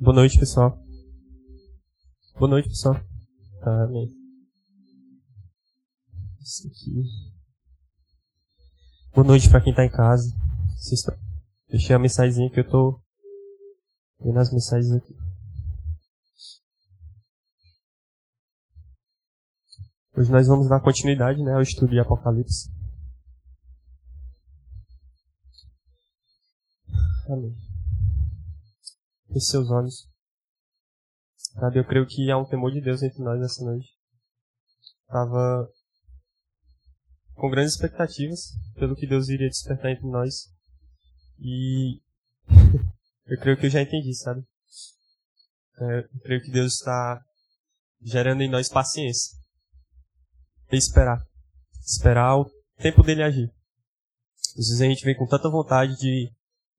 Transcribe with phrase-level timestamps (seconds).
[0.00, 0.78] Boa noite, pessoal.
[2.38, 2.94] Boa noite, pessoal.
[3.62, 4.08] Amém.
[6.40, 7.02] Isso aqui.
[9.14, 10.32] Boa noite para quem tá em casa.
[11.68, 13.00] Deixei a mensagem que eu tô
[14.20, 15.16] vendo as mensagens aqui.
[20.16, 22.70] Hoje nós vamos dar continuidade né, ao estudo de Apocalipse.
[27.28, 27.71] Amém.
[29.32, 30.08] Feche seus olhos.
[31.36, 33.88] Sabe, eu creio que há um temor de Deus entre nós nessa noite.
[35.02, 35.68] Estava
[37.34, 40.50] com grandes expectativas pelo que Deus iria despertar entre nós.
[41.38, 42.00] E
[43.26, 44.44] eu creio que eu já entendi, sabe?
[45.78, 47.20] É, eu creio que Deus está
[48.02, 49.36] gerando em nós paciência.
[50.70, 51.22] E esperar.
[51.84, 53.52] Esperar o tempo dele agir.
[54.58, 56.30] Às vezes a gente vem com tanta vontade de,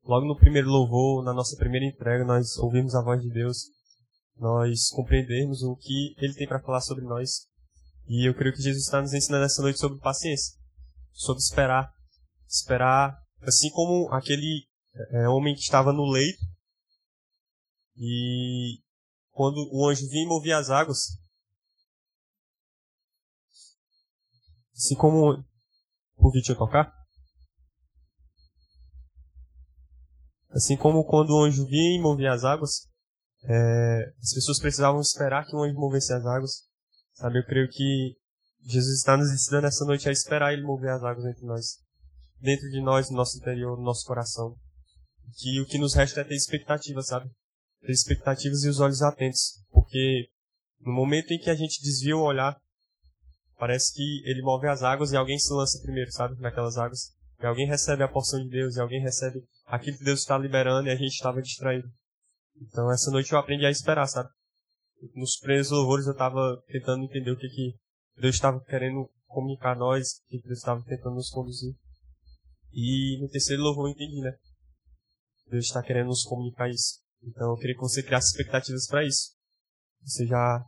[0.03, 3.69] logo no primeiro louvor, na nossa primeira entrega, nós ouvimos a voz de Deus,
[4.37, 7.47] nós compreendermos o que ele tem para falar sobre nós.
[8.07, 10.55] E eu creio que Jesus está nos ensinando essa noite sobre paciência,
[11.11, 11.89] sobre esperar.
[12.47, 14.67] Esperar, assim como aquele
[15.11, 16.43] é, homem que estava no leito
[17.95, 18.79] e
[19.31, 21.17] quando o anjo vinha e movia as águas,
[24.75, 25.43] assim como
[26.15, 26.91] o vídeo tocar,
[30.53, 32.87] assim como quando o anjo vinha e movia as águas,
[33.43, 36.63] é, as pessoas precisavam esperar que o anjo movesse as águas.
[37.13, 38.15] Sabe, eu creio que
[38.65, 41.79] Jesus está nos ensinando essa noite a esperar Ele mover as águas entre nós.
[42.39, 44.55] Dentro de nós, no nosso interior, no nosso coração.
[45.37, 47.29] Que o que nos resta é ter expectativas, sabe?
[47.81, 49.63] Ter expectativas e os olhos atentos.
[49.69, 50.29] Porque
[50.81, 52.57] no momento em que a gente desvia o olhar,
[53.57, 56.39] parece que Ele move as águas e alguém se lança primeiro, sabe?
[56.39, 57.13] Naquelas águas.
[57.43, 60.87] E alguém recebe a porção de Deus, e alguém recebe aquilo que Deus está liberando
[60.87, 61.89] e a gente estava distraído.
[62.61, 64.29] Então essa noite eu aprendi a esperar, sabe?
[65.13, 67.75] Nos primeiros louvores eu estava tentando entender o que, que
[68.15, 71.75] Deus estava querendo comunicar a nós, o que, Deus estava tentando nos conduzir.
[72.71, 74.31] E no terceiro louvor eu entendi, né?
[75.49, 77.01] Deus está querendo nos comunicar isso.
[77.21, 79.33] Então eu queria que você criasse expectativas para isso.
[80.01, 80.63] Você já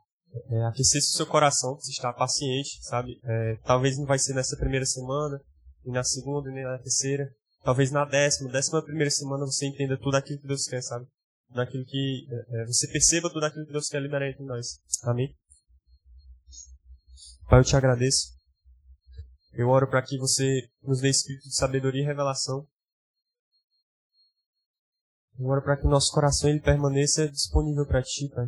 [0.49, 3.17] é, aquecesse o seu coração, você está paciente, sabe?
[3.23, 5.39] É, talvez não vai ser nessa primeira semana,
[5.85, 7.29] nem na segunda, nem na terceira.
[7.63, 11.07] Talvez na décima, décima primeira semana você entenda tudo aquilo que Deus quer, sabe?
[11.49, 14.79] naquilo que é, é, você perceba tudo aquilo que Deus quer liberar entre nós.
[15.03, 15.35] Amém?
[17.49, 18.35] Pai, eu te agradeço.
[19.53, 22.67] Eu oro para que você nos dê espírito de sabedoria e revelação.
[25.39, 28.47] Eu oro para que o nosso coração ele permaneça disponível para ti, Pai.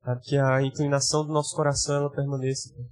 [0.00, 2.86] Para que a inclinação do nosso coração ela permaneça, Pai.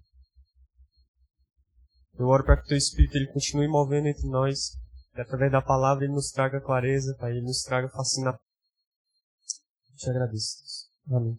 [2.19, 4.77] Eu oro para que o teu espírito ele continue movendo entre nós.
[5.17, 7.33] E através da palavra ele nos traga clareza, Pai.
[7.33, 8.39] Ele nos traga fascinação
[9.97, 10.57] te agradeço.
[11.11, 11.37] Amém.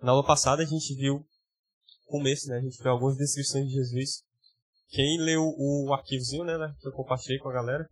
[0.00, 1.24] Na aula passada a gente viu o
[2.06, 2.58] começo, né?
[2.58, 4.22] A gente viu algumas descrições de Jesus.
[4.90, 7.86] Quem leu o arquivozinho, né, né que eu compartilhei com a galera,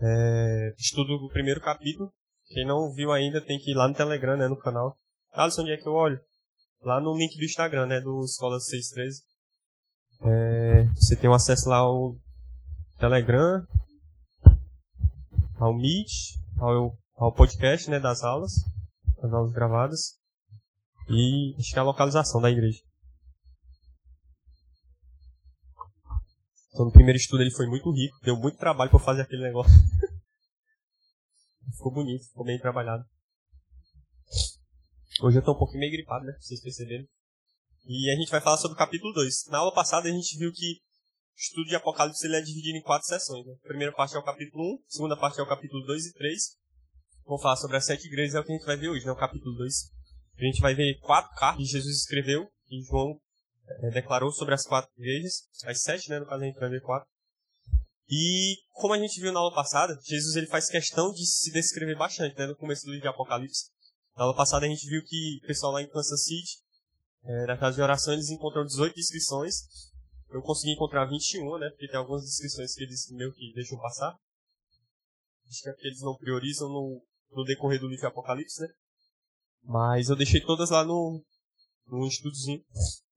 [0.00, 2.12] é, estudo o primeiro capítulo.
[2.46, 4.96] Quem não viu ainda tem que ir lá no Telegram, né, no canal.
[5.32, 6.20] Alisson, onde é que eu olho?
[6.82, 9.22] Lá no link do Instagram, né, do Escola 613.
[10.22, 12.14] É, você tem um acesso lá ao
[12.98, 13.66] Telegram,
[15.58, 16.10] ao Meet,
[16.58, 18.52] ao, ao podcast, né, das aulas
[19.22, 20.18] as aulas gravadas
[21.08, 22.80] e acho que é a localização da igreja.
[26.72, 29.72] Então no primeiro estudo ele foi muito rico, deu muito trabalho para fazer aquele negócio.
[31.76, 33.04] ficou bonito, ficou bem trabalhado.
[35.22, 36.32] Hoje eu tô um pouquinho meio gripado, né?
[36.32, 37.06] Pra vocês perceberem.
[37.86, 39.46] E a gente vai falar sobre o capítulo 2.
[39.48, 42.82] Na aula passada a gente viu que o estudo de Apocalipse ele é dividido em
[42.82, 43.46] quatro sessões.
[43.46, 43.54] Né?
[43.64, 46.12] A primeira parte é o capítulo 1, a segunda parte é o capítulo 2 e
[46.12, 46.60] 3,
[47.30, 49.12] Vamos falar sobre as sete igrejas, é o que a gente vai ver hoje, né?
[49.12, 49.74] O capítulo 2.
[50.36, 53.16] A gente vai ver quatro cartas que Jesus escreveu e João
[53.68, 55.44] é, declarou sobre as quatro igrejas.
[55.64, 56.18] As sete, né?
[56.18, 57.08] No caso a gente vai ver quatro.
[58.08, 61.96] E como a gente viu na aula passada, Jesus ele faz questão de se descrever
[61.96, 62.48] bastante, né?
[62.48, 63.70] No começo do livro de Apocalipse.
[64.16, 66.58] Na aula passada a gente viu que o pessoal lá em Kansas City,
[67.24, 69.54] é, na casa de oração, eles encontraram 18 inscrições.
[70.30, 71.68] Eu consegui encontrar 21, né?
[71.70, 74.16] Porque tem algumas inscrições que eles meio que deixam passar.
[75.48, 77.02] Acho que é porque eles não priorizam no,
[77.32, 78.68] no decorrer do livro Apocalipse, né?
[79.62, 81.22] Mas eu deixei todas lá no,
[81.86, 82.64] no estudozinho.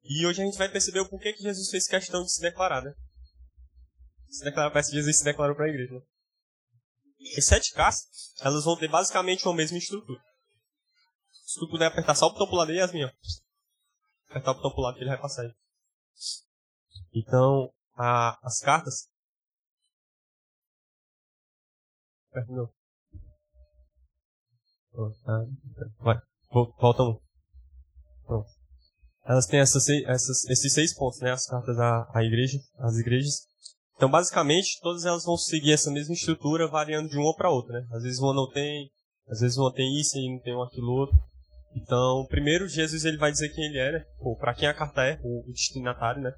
[0.04, 2.82] E hoje a gente vai perceber o porquê que Jesus fez questão de se declarar,
[2.82, 2.94] né?
[4.30, 5.94] Se declarar, parece que Jesus se declarou para a igreja.
[5.94, 6.02] Né?
[7.38, 10.20] As sete casas, elas vão ter basicamente a mesma estrutura.
[11.46, 13.12] Se tu puder apertar só o botão pro lado aí, Yasmin, ó.
[14.42, 15.54] Pro lado que ele vai passar aí.
[17.14, 19.08] Então, a, as cartas.
[22.48, 22.74] Novo.
[25.28, 25.46] Ah,
[26.00, 26.18] vai,
[26.52, 27.20] volta um.
[28.26, 28.50] Pronto.
[29.26, 31.32] Elas têm essas, essas, esses seis pontos, né?
[31.32, 33.48] As cartas à, à igreja, as igrejas.
[33.96, 37.88] Então, basicamente, todas elas vão seguir essa mesma estrutura, variando de uma para outra, né?
[37.92, 38.92] Às vezes uma não tem,
[39.30, 41.16] às vezes uma tem isso e não tem um aquilo outro.
[41.76, 44.06] Então, primeiro, Jesus ele vai dizer quem ele é, né?
[44.20, 46.32] Ou para quem a carta é, o destinatário, né?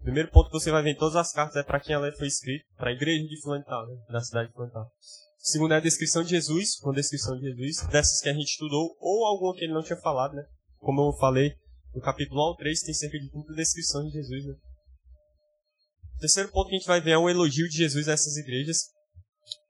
[0.00, 2.10] O primeiro ponto que você vai ver em todas as cartas é para quem ela
[2.12, 3.96] foi escrita, para a igreja de fulano né?
[4.08, 4.90] Da cidade de fulano
[5.38, 8.96] Segundo é a descrição de Jesus, uma descrição de Jesus, dessas que a gente estudou,
[9.00, 10.44] ou alguma que ele não tinha falado, né?
[10.78, 11.52] Como eu falei,
[11.94, 14.54] no capítulo 1 ao 3 tem cerca de 30 descrições de Jesus, né?
[16.16, 18.36] O terceiro ponto que a gente vai ver é um elogio de Jesus a essas
[18.36, 18.90] igrejas.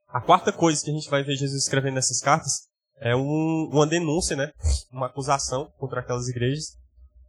[0.08, 2.69] A quarta coisa que a gente vai ver Jesus escrevendo nessas cartas
[2.99, 4.53] é um, uma denúncia, né?
[4.91, 6.79] Uma acusação contra aquelas igrejas.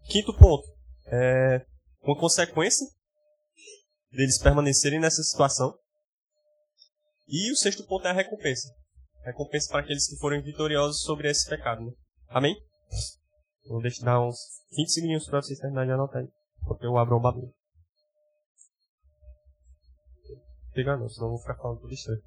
[0.10, 0.66] Quinto ponto,
[1.06, 1.66] é
[2.02, 2.86] uma consequência
[4.12, 5.78] deles permanecerem nessa situação.
[7.28, 8.74] E o sexto ponto é a recompensa.
[9.26, 11.86] Recompensa para aqueles que forem vitoriosos sobre esse pecado.
[11.86, 11.92] Né?
[12.30, 12.56] Amém?
[13.68, 14.38] Vou deixar dar uns
[14.72, 16.30] 20 segundos para vocês terminarem de anotar aí.
[16.66, 17.54] Porque eu abro um bagulho.
[20.74, 22.22] Pegar não, senão eu vou ficar falando tudo estranho.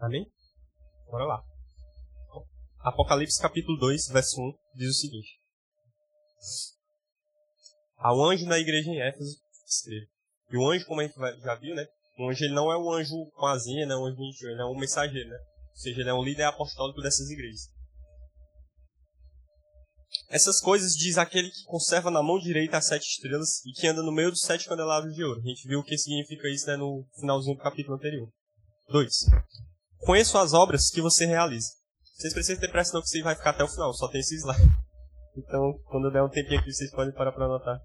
[0.00, 0.26] Amém?
[1.10, 1.42] Bora lá.
[2.78, 5.38] Apocalipse capítulo 2, verso 1, diz o seguinte.
[7.98, 9.36] Ao anjo na igreja em Éfeso,
[9.66, 10.08] escreve.
[10.50, 11.86] E o anjo, como a gente já viu, né?
[12.18, 13.94] O anjo ele não é um anjo com asinha, né?
[13.94, 15.36] Um anjo ele é um mensageiro, né?
[15.70, 17.68] Ou seja, ele é um líder apostólico dessas igrejas.
[20.30, 24.02] Essas coisas diz aquele que conserva na mão direita as sete estrelas e que anda
[24.02, 25.40] no meio dos sete candelabros de ouro.
[25.40, 28.28] A gente viu o que significa isso né, no finalzinho do capítulo anterior.
[28.88, 29.26] 2.
[30.00, 31.68] Conheço as obras que você realiza.
[32.16, 34.36] Vocês precisam ter pressa não que você vai ficar até o final, só tem esse
[34.36, 34.62] slide.
[35.36, 37.80] Então, quando eu der um tempinho aqui, vocês podem parar para anotar.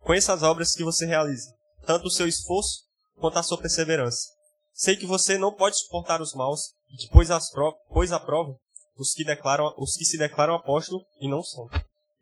[0.00, 1.52] Conheço as obras que você realiza,
[1.86, 2.84] tanto o seu esforço
[3.16, 4.28] quanto a sua perseverança.
[4.72, 7.74] Sei que você não pode suportar os maus e que pôs, as pro...
[8.12, 8.56] à prova
[8.98, 11.68] os que, declaram, os que se declaram apóstolo e não são.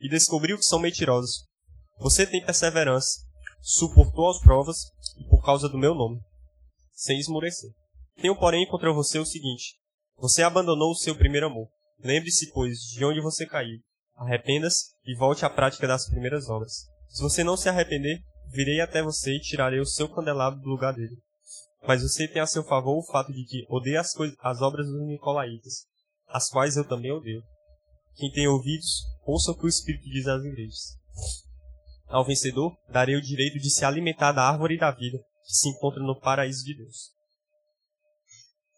[0.00, 1.44] E descobriu que são mentirosos.
[1.98, 3.20] Você tem perseverança,
[3.60, 4.76] suportou as provas
[5.16, 6.20] e por causa do meu nome,
[6.92, 7.70] sem esmorecer.
[8.20, 9.76] Tenho, porém, contra você o seguinte:
[10.16, 11.68] você abandonou o seu primeiro amor.
[12.02, 13.78] Lembre-se, pois, de onde você caiu.
[14.16, 16.86] Arrependa-se e volte à prática das primeiras obras.
[17.08, 20.94] Se você não se arrepender, virei até você e tirarei o seu candelabro do lugar
[20.94, 21.16] dele.
[21.86, 25.06] Mas você tem a seu favor o fato de que odeia as, as obras dos
[25.06, 25.86] Nicolaitas,
[26.28, 27.42] as quais eu também odeio.
[28.16, 30.96] Quem tem ouvidos, ouça o que o Espírito diz às igrejas.
[32.06, 36.00] Ao vencedor, darei o direito de se alimentar da árvore da vida, que se encontra
[36.00, 37.13] no paraíso de Deus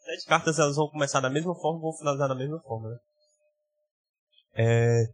[0.07, 2.97] sete cartas elas vão começar da mesma forma e vão finalizar da mesma forma, né?
[4.55, 5.05] É...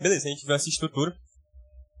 [0.00, 1.14] Beleza, a gente viu essa estrutura.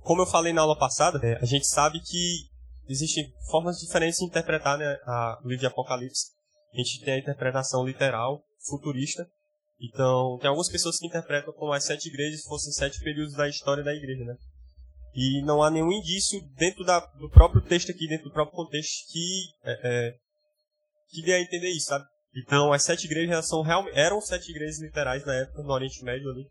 [0.00, 2.48] Como eu falei na aula passada, é, a gente sabe que
[2.88, 6.32] existem formas diferentes de interpretar né, a, o livro de Apocalipse.
[6.72, 9.26] A gente tem a interpretação literal, futurista.
[9.80, 13.82] Então, tem algumas pessoas que interpretam como as sete igrejas fossem sete períodos da história
[13.82, 14.36] da igreja, né?
[15.14, 19.12] E não há nenhum indício dentro da, do próprio texto aqui, dentro do próprio contexto,
[19.12, 20.14] que é, é,
[21.14, 22.04] que dê a entender isso, sabe?
[22.36, 26.50] Então, as sete igrejas são eram sete igrejas literais na época, no Oriente Médio ali.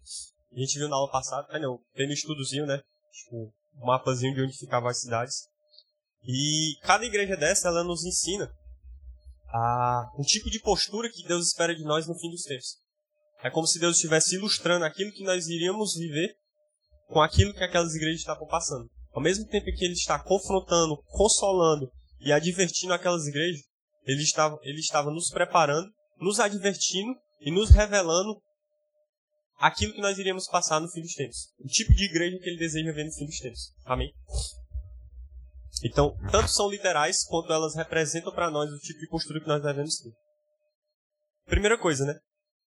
[0.56, 2.82] A gente viu na aula passada, ah não, tem no estudozinho, né?
[3.12, 5.48] Tipo, um mapazinho de onde ficavam as cidades.
[6.24, 8.50] E cada igreja dessa, ela nos ensina
[9.50, 12.78] a, um tipo de postura que Deus espera de nós no fim dos tempos.
[13.44, 16.34] É como se Deus estivesse ilustrando aquilo que nós iríamos viver
[17.08, 18.90] com aquilo que aquelas igrejas estavam passando.
[19.12, 21.92] Ao mesmo tempo que Ele está confrontando, consolando
[22.22, 23.62] e advertindo aquelas igrejas,
[24.06, 28.42] ele estava, ele estava nos preparando, nos advertindo e nos revelando
[29.58, 31.54] aquilo que nós iríamos passar no fim dos tempos.
[31.60, 33.74] O tipo de igreja que ele deseja ver no fim dos tempos.
[33.86, 34.14] Amém?
[35.84, 39.62] Então, tanto são literais quanto elas representam para nós o tipo de postura que nós
[39.62, 40.12] devemos ter.
[41.46, 42.20] Primeira coisa, né?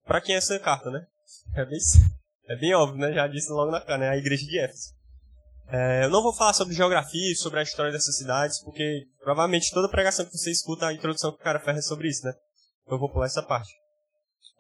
[0.05, 1.07] Para quem é essa carta, né?
[1.55, 1.78] É bem,
[2.49, 3.12] é bem óbvio, né?
[3.12, 4.09] Já disse logo na cara, né?
[4.09, 4.96] A igreja de Éfeso.
[5.68, 9.88] É, eu não vou falar sobre geografia sobre a história dessas cidades, porque provavelmente toda
[9.88, 12.32] pregação que você escuta, a introdução que o cara faz é sobre isso, né?
[12.87, 13.73] Eu vou pular essa parte.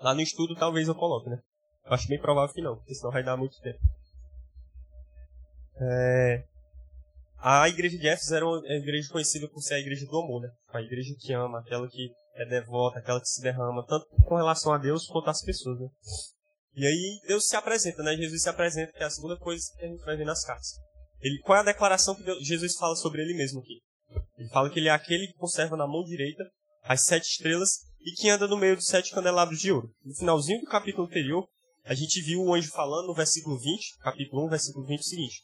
[0.00, 1.38] Lá no estudo, talvez eu coloque, né?
[1.84, 3.78] Eu acho bem provável que não, porque senão vai dar muito tempo.
[5.80, 6.44] É...
[7.38, 10.48] A igreja de Éfeso era uma igreja conhecida por ser a igreja do amor, né?
[10.72, 14.72] A igreja que ama, aquela que é devota, aquela que se derrama, tanto com relação
[14.72, 15.88] a Deus quanto às pessoas, né?
[16.74, 18.16] E aí Deus se apresenta, né?
[18.16, 20.85] Jesus se apresenta, que é a segunda coisa que a gente vai ver nas cartas.
[21.20, 23.80] Ele, qual é a declaração que Deus, Jesus fala sobre ele mesmo aqui?
[24.38, 26.44] Ele fala que ele é aquele que conserva na mão direita
[26.82, 29.90] as sete estrelas e que anda no meio dos sete candelabros de ouro.
[30.04, 31.46] No finalzinho do capítulo anterior,
[31.84, 35.40] a gente viu o anjo falando no versículo 20, capítulo 1, versículo 20, o seguinte.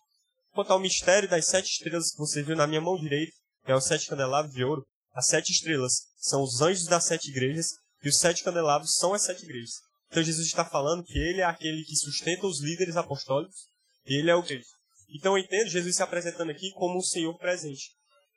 [0.52, 3.33] Quanto ao mistério das sete estrelas que você viu na minha mão direita,
[3.64, 7.31] que é os sete candelabros de ouro, as sete estrelas são os anjos das sete
[7.31, 7.69] igrejas
[8.02, 9.76] e os sete candelabros são as sete igrejas.
[10.11, 13.69] Então Jesus está falando que ele é aquele que sustenta os líderes apostólicos,
[14.05, 14.73] ele é o Cristo.
[15.12, 17.90] Então eu entendo Jesus se apresentando aqui como o Senhor presente.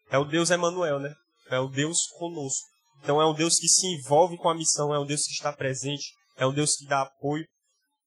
[0.10, 1.14] É o Deus Emanuel, né?
[1.50, 2.66] É o Deus conosco.
[3.02, 5.54] Então é um Deus que se envolve com a missão, é um Deus que está
[5.54, 7.46] presente, é um Deus que dá apoio.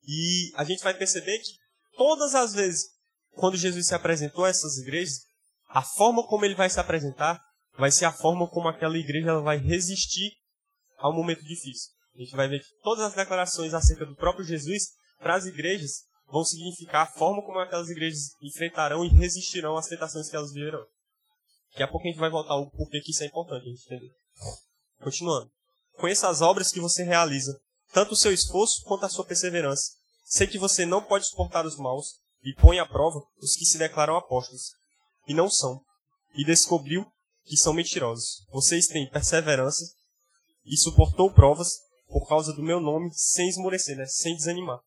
[0.06, 1.52] E a gente vai perceber que
[1.96, 2.98] todas as vezes
[3.38, 5.20] quando Jesus se apresentou a essas igrejas,
[5.68, 7.40] a forma como ele vai se apresentar
[7.78, 10.32] vai ser a forma como aquela igreja vai resistir
[10.98, 11.92] ao momento difícil.
[12.14, 16.02] A gente vai ver que todas as declarações acerca do próprio Jesus para as igrejas
[16.30, 20.84] vão significar a forma como aquelas igrejas enfrentarão e resistirão às tentações que elas viverão.
[21.70, 24.12] Daqui a pouco a gente vai voltar ao porquê que isso é importante entender.
[25.00, 25.50] Continuando.
[25.98, 27.58] Conheça as obras que você realiza,
[27.92, 29.92] tanto o seu esforço quanto a sua perseverança.
[30.24, 33.78] Sei que você não pode suportar os maus e põe à prova os que se
[33.78, 34.72] declaram apóstolos,
[35.26, 35.80] e não são,
[36.34, 37.06] e descobriu
[37.44, 38.44] que são mentirosos.
[38.52, 39.84] Vocês têm perseverança
[40.64, 44.06] e suportou provas por causa do meu nome sem esmorecer, né?
[44.06, 44.80] sem desanimar.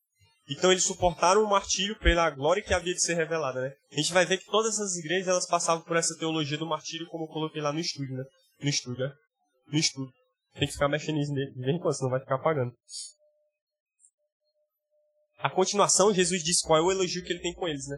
[0.49, 3.71] Então eles suportaram o martírio pela glória que havia de ser revelada, né?
[3.91, 7.07] A gente vai ver que todas as igrejas elas passavam por essa teologia do martírio,
[7.07, 8.23] como eu coloquei lá no estúdio, né?
[8.61, 9.13] No estúdio, né?
[9.71, 10.13] No estúdio.
[10.53, 12.73] Tem que ficar mexendo nisso de vez em quando, senão vai ficar apagando.
[15.39, 17.97] A continuação, Jesus diz qual é o elogio que ele tem com eles, né?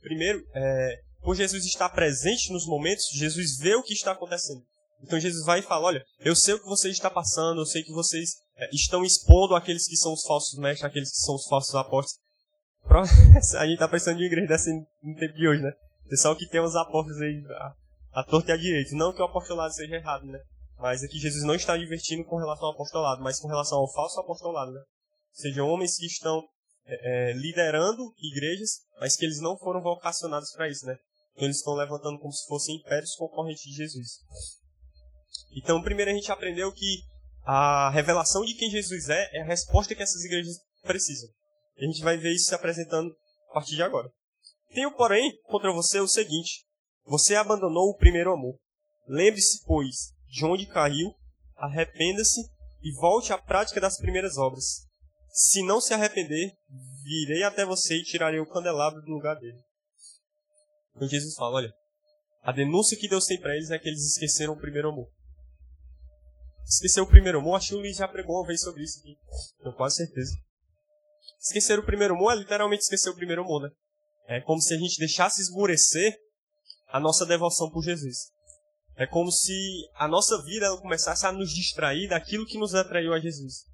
[0.00, 4.62] Primeiro, é, por Jesus estar presente nos momentos, Jesus vê o que está acontecendo.
[5.02, 7.82] Então Jesus vai e fala, olha, eu sei o que vocês estão passando, eu sei
[7.82, 8.30] que vocês
[8.72, 12.20] estão expondo aqueles que são os falsos mestres, aqueles que são os falsos apóstolos.
[13.56, 15.72] a gente está pensando de igreja dessa no tempo de hoje, né?
[16.08, 17.42] Pessoal que tem os apóstolos aí,
[18.12, 18.94] a torta e a direita.
[18.96, 20.40] Não que o apostolado seja errado, né?
[20.78, 24.18] Mas aqui Jesus não está divertindo com relação ao apostolado, mas com relação ao falso
[24.18, 24.80] apostolado, né?
[25.32, 26.42] Sejam homens que estão
[26.86, 30.96] é, é, liderando igrejas, mas que eles não foram vocacionados para isso, né?
[31.34, 34.08] Então eles estão levantando como se fossem impérios concorrentes de Jesus.
[35.56, 37.02] Então, primeiro a gente aprendeu que
[37.44, 41.28] a revelação de quem Jesus é é a resposta que essas igrejas precisam.
[41.76, 43.10] E a gente vai ver isso se apresentando
[43.50, 44.10] a partir de agora.
[44.72, 46.64] Tenho, porém, contra você o seguinte:
[47.04, 48.56] você abandonou o primeiro amor.
[49.08, 51.12] Lembre-se, pois, de onde caiu,
[51.56, 52.40] arrependa-se
[52.82, 54.86] e volte à prática das primeiras obras.
[55.32, 56.52] Se não se arrepender,
[57.02, 59.58] virei até você e tirarei o candelabro do lugar dele.
[60.94, 61.72] Então Jesus fala, olha,
[62.42, 65.08] a denúncia que Deus tem para eles é que eles esqueceram o primeiro amor.
[66.70, 69.16] Esquecer o primeiro amor, acho que o Luiz já pregou uma vez sobre isso aqui.
[69.60, 70.30] Tenho quase certeza.
[71.40, 73.70] Esquecer o primeiro amor é literalmente esquecer o primeiro amor, né?
[74.28, 76.16] É como se a gente deixasse esmorecer
[76.86, 78.30] a nossa devoção por Jesus.
[78.94, 83.18] É como se a nossa vida começasse a nos distrair daquilo que nos atraiu a
[83.18, 83.64] Jesus.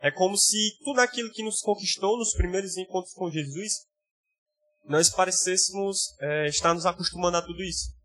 [0.00, 3.84] É como se tudo aquilo que nos conquistou nos primeiros encontros com Jesus,
[4.84, 7.95] nós parecêssemos é, estar nos acostumando a tudo isso.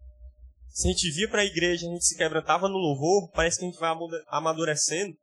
[0.71, 3.65] Se a gente via para a igreja, a gente se quebrantava no louvor, parece que
[3.65, 3.93] a gente vai
[4.27, 5.15] amadurecendo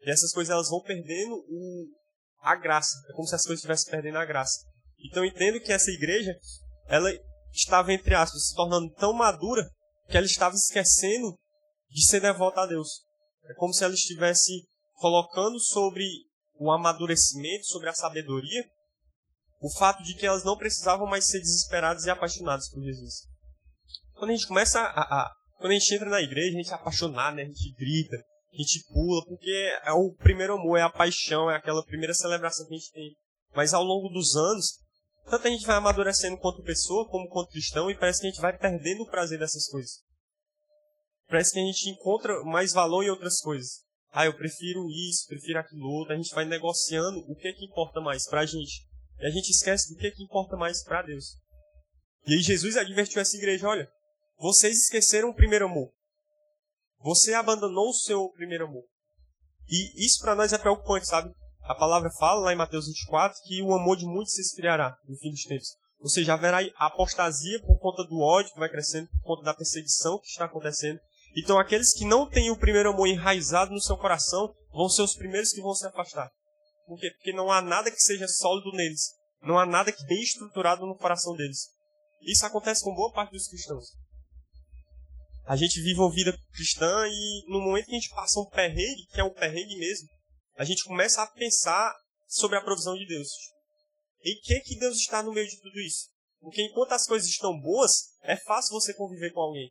[0.00, 1.86] e essas coisas elas vão perdendo o,
[2.40, 2.96] a graça.
[3.08, 4.60] É como se as coisas estivessem perdendo a graça.
[5.04, 6.32] Então entendo que essa igreja,
[6.86, 7.10] ela
[7.52, 9.68] estava, entre aspas, se tornando tão madura
[10.08, 11.36] que ela estava esquecendo
[11.90, 13.02] de ser devota a Deus.
[13.44, 16.04] É como se ela estivesse colocando sobre
[16.58, 18.64] o amadurecimento, sobre a sabedoria,
[19.60, 23.35] o fato de que elas não precisavam mais ser desesperadas e apaixonadas por Jesus.
[24.16, 26.74] Quando a gente começa a, a quando a gente entra na igreja, a gente é
[26.74, 27.42] apaixonado, né?
[27.42, 31.56] a gente grita, a gente pula, porque é o primeiro amor, é a paixão, é
[31.56, 33.16] aquela primeira celebração que a gente tem.
[33.54, 34.78] Mas ao longo dos anos,
[35.30, 38.40] tanto a gente vai amadurecendo quanto pessoa, como quanto cristão, e parece que a gente
[38.40, 40.02] vai perdendo o prazer dessas coisas.
[41.28, 45.58] Parece que a gente encontra mais valor em outras coisas ah, eu prefiro isso, prefiro
[45.58, 46.14] aquilo outro.
[46.14, 48.82] A gente vai negociando o que é que importa mais para a gente.
[49.20, 51.36] E a gente esquece do que é que importa mais para Deus.
[52.26, 53.86] E aí Jesus advertiu essa igreja, olha,
[54.38, 55.90] vocês esqueceram o primeiro amor.
[57.00, 58.84] Você abandonou o seu primeiro amor.
[59.68, 61.32] E isso para nós é preocupante, sabe?
[61.62, 65.16] A palavra fala lá em Mateus 24 que o amor de muitos se esfriará no
[65.16, 65.68] fim dos tempos.
[65.98, 70.18] Ou seja, haverá apostasia por conta do ódio que vai crescendo, por conta da perseguição
[70.20, 71.00] que está acontecendo.
[71.36, 75.16] Então aqueles que não têm o primeiro amor enraizado no seu coração vão ser os
[75.16, 76.30] primeiros que vão se afastar.
[76.86, 77.10] Por quê?
[77.10, 79.12] Porque não há nada que seja sólido neles.
[79.42, 81.68] Não há nada que bem estruturado no coração deles.
[82.22, 83.86] Isso acontece com boa parte dos cristãos.
[85.46, 89.06] A gente vive uma vida cristã e no momento que a gente passa um perrengue,
[89.12, 90.08] que é um perrengue mesmo,
[90.56, 91.94] a gente começa a pensar
[92.26, 93.28] sobre a provisão de Deus.
[94.24, 96.08] E que que Deus está no meio de tudo isso?
[96.40, 99.70] Porque enquanto as coisas estão boas, é fácil você conviver com alguém.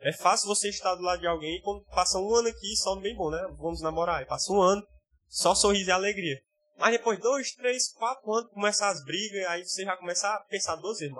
[0.00, 3.16] É fácil você estar do lado de alguém quando passa um ano aqui só bem
[3.16, 3.40] bom, né?
[3.58, 4.26] Vamos namorar.
[4.26, 4.86] Passa um ano,
[5.26, 6.38] só sorriso e alegria.
[6.76, 10.76] Mas depois, dois, três, quatro anos, começam as brigas, aí você já começa a pensar
[10.76, 11.16] duas vezes,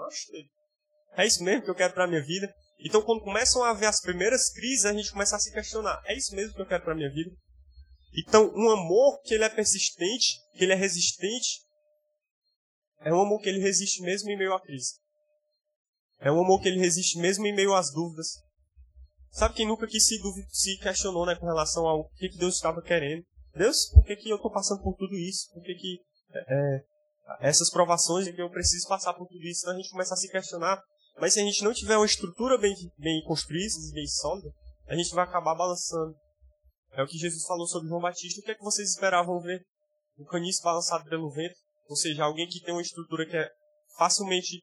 [1.16, 2.52] é isso mesmo que eu quero pra minha vida.
[2.78, 6.16] Então, quando começam a haver as primeiras crises, a gente começa a se questionar: é
[6.16, 7.30] isso mesmo que eu quero para minha vida?
[8.16, 11.62] Então, um amor que ele é persistente, que ele é resistente,
[13.00, 14.94] é um amor que ele resiste mesmo em meio à crise.
[16.20, 18.38] É um amor que ele resiste mesmo em meio às dúvidas.
[19.30, 20.16] Sabe quem nunca quis se,
[20.50, 23.24] se questionou né, com relação ao que, que Deus estava querendo?
[23.54, 25.50] Deus, por que, que eu estou passando por tudo isso?
[25.52, 25.98] Por que, que
[26.32, 29.62] é, é essas provações que eu preciso passar por tudo isso?
[29.62, 30.80] Então a gente começa a se questionar
[31.18, 34.50] mas se a gente não tiver uma estrutura bem, bem construída, bem sólida,
[34.86, 36.14] a gente vai acabar balançando.
[36.92, 38.40] É o que Jesus falou sobre João Batista.
[38.40, 39.64] O que é que vocês esperavam ver?
[40.18, 41.54] Um caniço balançado pelo vento?
[41.88, 43.48] Ou seja, alguém que tem uma estrutura que é
[43.96, 44.62] facilmente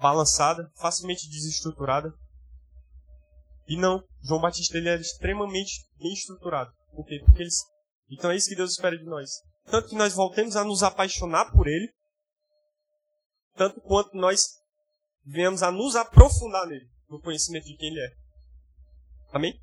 [0.00, 2.12] balançada, facilmente desestruturada.
[3.68, 6.70] E não, João Batista ele era extremamente bem estruturado.
[6.94, 7.20] Por quê?
[7.24, 7.58] Porque eles...
[8.10, 9.30] Então é isso que Deus espera de nós.
[9.66, 11.88] Tanto que nós voltemos a nos apaixonar por Ele,
[13.54, 14.61] tanto quanto nós
[15.24, 18.10] venhamos a nos aprofundar nele, no conhecimento de quem ele é.
[19.32, 19.58] Amém?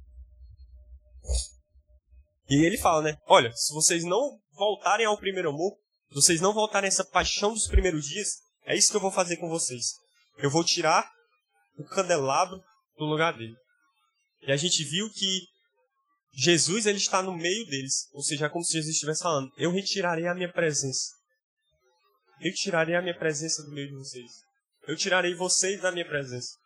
[2.50, 3.18] E ele fala, né?
[3.28, 5.78] Olha, se vocês não voltarem ao primeiro amor,
[6.10, 9.12] se vocês não voltarem a essa paixão dos primeiros dias, é isso que eu vou
[9.12, 9.94] fazer com vocês.
[10.38, 11.10] Eu vou tirar
[11.78, 12.60] o candelabro
[12.98, 13.56] do lugar dele.
[14.42, 15.42] E a gente viu que
[16.34, 18.10] Jesus ele está no meio deles.
[18.14, 21.12] Ou seja, é como se Jesus estivesse falando: Eu retirarei a minha presença.
[22.42, 24.49] Eu tirarei a minha presença do meio de vocês
[24.90, 26.58] eu tirarei vocês da minha presença.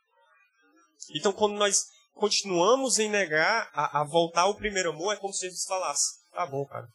[1.13, 5.41] Então, quando nós continuamos em negar a, a voltar ao primeiro amor, é como se
[5.41, 6.87] Jesus falasse: Tá bom, cara,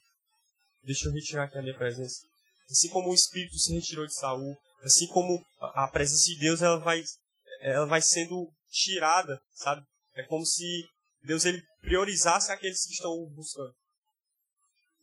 [0.82, 2.26] deixa eu retirar aqui a minha presença.
[2.70, 6.62] Assim como o Espírito se retirou de Saul, assim como a, a presença de Deus
[6.62, 7.02] ela vai,
[7.61, 9.85] ela vai sendo tirada, sabe?
[10.14, 10.82] É como se
[11.25, 13.74] Deus ele priorizasse aqueles que estão buscando.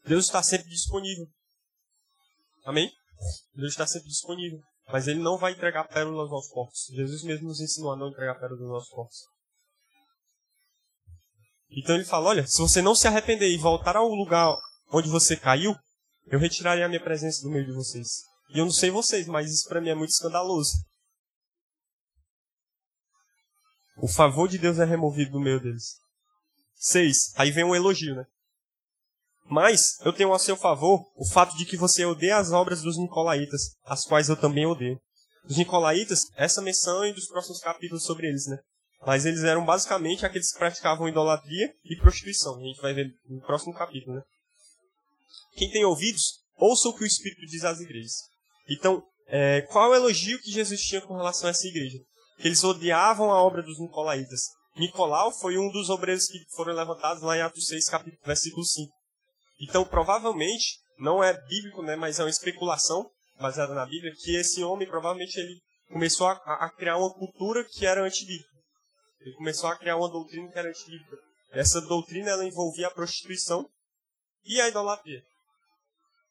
[0.08, 1.28] Deus está sempre disponível.
[2.64, 2.92] Amém?
[3.54, 4.60] Deus está sempre disponível.
[4.92, 6.86] Mas ele não vai entregar pérolas aos corpos.
[6.92, 9.18] Jesus mesmo nos ensinou a não entregar pérolas aos corpos.
[11.70, 14.56] Então ele fala: olha, se você não se arrepender e voltar ao lugar
[14.92, 15.76] onde você caiu,
[16.28, 18.24] eu retirarei a minha presença do meio de vocês.
[18.50, 20.72] E eu não sei vocês, mas isso para mim é muito escandaloso.
[23.98, 25.98] O favor de Deus é removido do meio deles.
[26.76, 27.34] Seis.
[27.36, 28.26] Aí vem um elogio, né?
[29.48, 32.98] Mas eu tenho a seu favor o fato de que você odeia as obras dos
[32.98, 35.00] Nicolaítas, as quais eu também odeio.
[35.48, 38.58] Os Nicolaítas, essa menção e dos próximos capítulos sobre eles, né?
[39.06, 42.58] Mas eles eram basicamente aqueles que praticavam idolatria e prostituição.
[42.58, 44.24] A gente vai ver no próximo capítulo, né?
[45.56, 48.14] Quem tem ouvidos, ouça o que o Espírito diz às igrejas.
[48.68, 52.00] Então, é, qual é o elogio que Jesus tinha com relação a essa igreja?
[52.40, 54.42] Que eles odiavam a obra dos Nicolaítas.
[54.76, 58.92] Nicolau foi um dos obreiros que foram levantados lá em Atos 6, capítulo, versículo 5.
[59.60, 64.64] Então, provavelmente, não é bíblico, né, mas é uma especulação baseada na Bíblia, que esse
[64.64, 68.56] homem provavelmente ele começou a, a criar uma cultura que era antibíblica.
[69.20, 71.18] Ele começou a criar uma doutrina que era antibíblica.
[71.52, 73.66] Essa doutrina ela envolvia a prostituição
[74.44, 75.22] e a idolatria.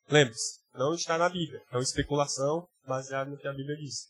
[0.08, 1.60] Lembre-se, não está na Bíblia.
[1.70, 4.06] É uma especulação baseada no que a Bíblia diz.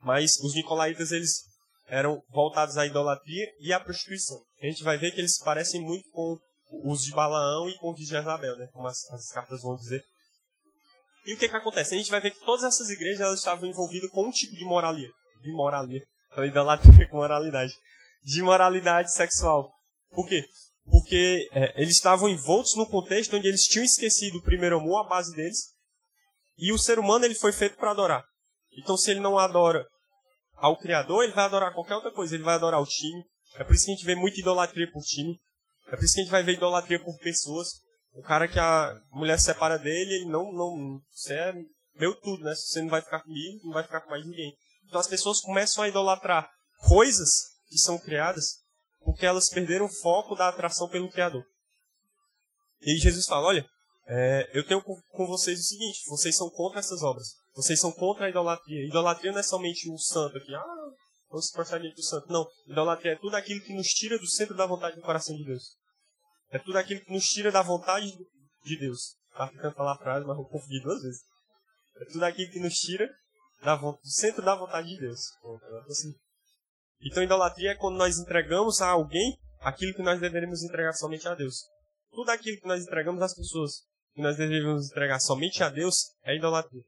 [0.00, 1.44] Mas os nicolaítas eles
[1.86, 4.42] eram voltados à idolatria e à prostituição.
[4.60, 6.36] A gente vai ver que eles parecem muito com
[6.70, 8.68] os de Balaão e com os de Jezabel, né?
[8.72, 10.02] Como as, as cartas vão dizer.
[11.26, 11.94] E o que que acontece?
[11.94, 14.64] A gente vai ver que todas essas igrejas elas estavam envolvidas com um tipo de
[14.64, 15.08] moralia.
[15.42, 16.02] De moralia.
[16.52, 17.72] Da latinha com moralidade.
[18.22, 19.72] De moralidade sexual.
[20.10, 20.44] Por quê?
[20.84, 25.08] Porque é, eles estavam envoltos no contexto onde eles tinham esquecido o primeiro amor, a
[25.08, 25.74] base deles.
[26.56, 28.24] E o ser humano ele foi feito para adorar.
[28.78, 29.84] Então se ele não adora
[30.54, 32.34] ao Criador, ele vai adorar qualquer outra coisa.
[32.34, 33.24] Ele vai adorar o time.
[33.56, 35.36] É por isso que a gente vê muita idolatria por time.
[35.88, 37.68] É por isso que a gente vai ver idolatria por pessoas.
[38.12, 41.52] O cara que a mulher se separa dele, ele não, não, você é
[41.94, 42.54] meu tudo, né?
[42.54, 44.52] Você não vai ficar comigo, não vai ficar com mais ninguém.
[44.86, 46.48] Então as pessoas começam a idolatrar
[46.88, 47.30] coisas
[47.68, 48.66] que são criadas
[49.06, 51.44] porque elas perderam o foco da atração pelo Criador.
[52.82, 53.66] E Jesus fala, olha,
[54.08, 57.28] é, eu tenho com vocês o seguinte, vocês são contra essas obras.
[57.54, 58.84] Vocês são contra a idolatria.
[58.86, 60.90] Idolatria não é somente um santo aqui, ah,
[61.30, 62.26] não se prostrar do santo.
[62.28, 62.46] Não.
[62.66, 65.76] Idolatria é tudo aquilo que nos tira do centro da vontade do coração de Deus.
[66.50, 68.06] É tudo aquilo que nos tira da vontade
[68.64, 69.16] de Deus.
[69.36, 71.20] Tá ficando falar a frase, mas vou confundir duas vezes.
[72.00, 73.08] É tudo aquilo que nos tira
[73.62, 75.20] da, do centro da vontade de Deus.
[75.88, 76.14] Assim.
[77.02, 81.34] Então, idolatria é quando nós entregamos a alguém aquilo que nós deveríamos entregar somente a
[81.34, 81.64] Deus.
[82.10, 83.82] Tudo aquilo que nós entregamos às pessoas,
[84.14, 86.82] que nós deveríamos entregar somente a Deus, é idolatria.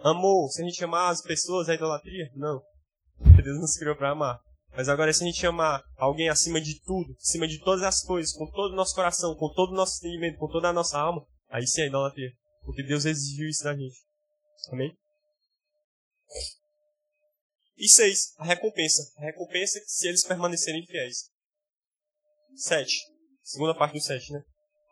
[0.00, 2.30] Amor, se a gente amar as pessoas, é idolatria?
[2.34, 2.60] Não.
[3.42, 4.40] Deus nos criou para amar.
[4.76, 8.32] Mas agora, se a gente amar alguém acima de tudo, acima de todas as coisas,
[8.32, 11.26] com todo o nosso coração, com todo o nosso entendimento, com toda a nossa alma,
[11.48, 12.30] aí sim é idolatria.
[12.64, 13.96] Porque Deus exigiu isso da gente.
[14.70, 14.96] Amém?
[17.76, 19.02] E seis, a recompensa.
[19.18, 21.30] A recompensa é se eles permanecerem fiéis.
[22.54, 22.96] Sete.
[23.42, 24.42] Segunda parte do sete, né?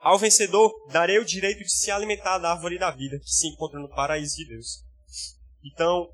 [0.01, 3.79] Ao vencedor, darei o direito de se alimentar da árvore da vida, que se encontra
[3.79, 4.85] no paraíso de Deus.
[5.63, 6.09] Então,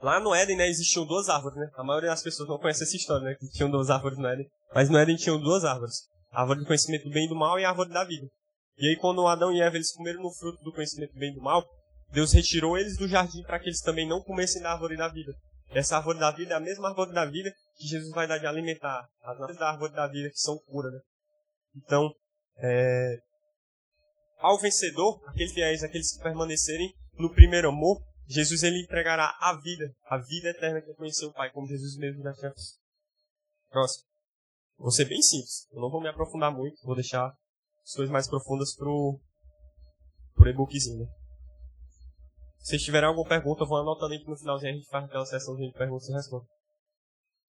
[0.00, 1.70] lá no Éden, né, existiam duas árvores, né?
[1.76, 3.34] A maioria das pessoas não conhece essa história, né?
[3.34, 4.46] Que tinham duas árvores no Éden.
[4.74, 6.08] Mas no Éden tinham duas árvores.
[6.30, 8.26] A árvore do conhecimento do bem e do mal e a árvore da vida.
[8.78, 11.34] E aí, quando Adão e Eva eles comeram no fruto do conhecimento do bem e
[11.34, 11.64] do mal,
[12.12, 15.32] Deus retirou eles do jardim para que eles também não comessem da árvore da vida.
[15.70, 18.46] Essa árvore da vida é a mesma árvore da vida que Jesus vai dar de
[18.46, 19.06] alimentar.
[19.22, 21.00] As nações da árvore da vida que são cura, né?
[21.76, 22.08] Então,
[22.58, 23.18] é...
[24.38, 29.90] ao vencedor, aqueles fiéis, aqueles que permanecerem no primeiro amor, Jesus ele entregará a vida,
[30.04, 32.52] a vida eterna que conhecer o Pai, como Jesus mesmo já tinha.
[33.70, 34.04] Próximo.
[34.76, 35.66] Vou ser bem simples.
[35.72, 39.18] Eu não vou me aprofundar muito, vou deixar as coisas mais profundas pro,
[40.34, 41.06] pro e-bookzinho.
[41.06, 41.12] Né?
[42.58, 45.24] Se vocês tiverem alguma pergunta, eu vou anotando aí no finalzinho a gente faz aquela
[45.24, 46.54] sessão de perguntas e respostas.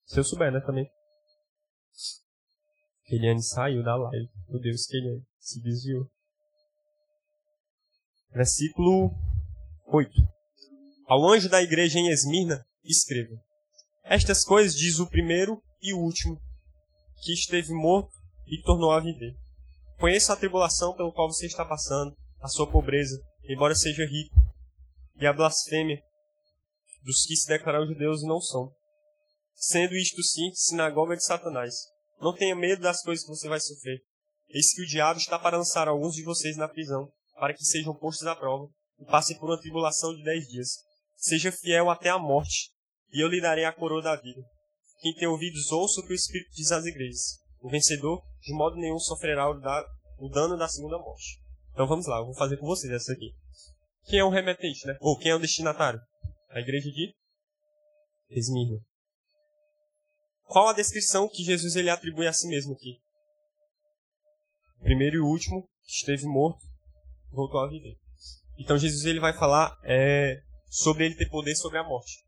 [0.06, 0.90] Se eu souber, né, também.
[3.04, 4.30] Keliane saiu da live.
[4.48, 5.26] Meu Deus, Keliane.
[5.40, 6.10] Se desviou.
[8.32, 9.12] Versículo
[9.88, 10.39] 8.
[11.10, 13.34] Ao anjo da igreja em Esmirna, escreva.
[14.04, 16.40] Estas coisas diz o primeiro e o último,
[17.24, 18.14] que esteve morto
[18.46, 19.34] e tornou a viver.
[19.98, 24.36] Conheço a tribulação pelo qual você está passando, a sua pobreza, embora seja rico,
[25.20, 26.00] e a blasfêmia
[27.04, 28.72] dos que se declaram judeus e não são.
[29.56, 31.74] Sendo isto sim sinagoga de Satanás.
[32.22, 34.00] Não tenha medo das coisas que você vai sofrer.
[34.48, 37.96] Eis que o diabo está para lançar alguns de vocês na prisão, para que sejam
[37.96, 38.70] postos à prova
[39.00, 40.88] e passem por uma tribulação de dez dias.
[41.20, 42.72] Seja fiel até a morte,
[43.12, 44.42] e eu lhe darei a coroa da vida.
[45.02, 47.40] Quem tem ouvidos, ouça o que o Espírito diz às igrejas.
[47.60, 51.42] O vencedor, de modo nenhum, sofrerá o dano da segunda morte.
[51.74, 53.34] Então vamos lá, eu vou fazer com vocês essa aqui.
[54.06, 54.98] Quem é o remetente, né?
[55.02, 56.00] Ou quem é o destinatário?
[56.52, 57.14] A igreja de
[58.30, 58.80] Esmirna.
[60.46, 62.98] Qual a descrição que Jesus ele atribui a si mesmo aqui?
[64.82, 66.66] Primeiro e último, esteve morto,
[67.30, 67.98] voltou a viver.
[68.58, 72.24] Então Jesus ele vai falar é, sobre ele ter poder sobre a morte.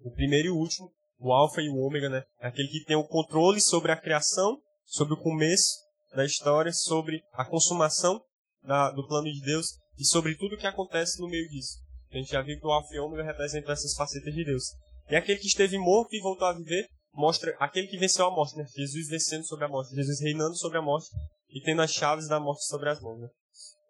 [0.00, 2.22] O primeiro e o último, o alfa e o ômega, né?
[2.40, 5.74] É aquele que tem o controle sobre a criação, sobre o começo
[6.14, 8.20] da história, sobre a consumação
[8.62, 9.66] da, do plano de Deus
[9.98, 11.78] e sobre tudo o que acontece no meio disso.
[12.12, 14.64] A gente já viu que o alfa e o ômega representam essas facetas de Deus.
[15.10, 18.56] E aquele que esteve morto e voltou a viver mostra aquele que venceu a morte,
[18.56, 18.64] né?
[18.76, 21.08] Jesus vencendo sobre a morte, Jesus reinando sobre a morte
[21.48, 23.20] e tendo as chaves da morte sobre as mãos.
[23.20, 23.28] Né?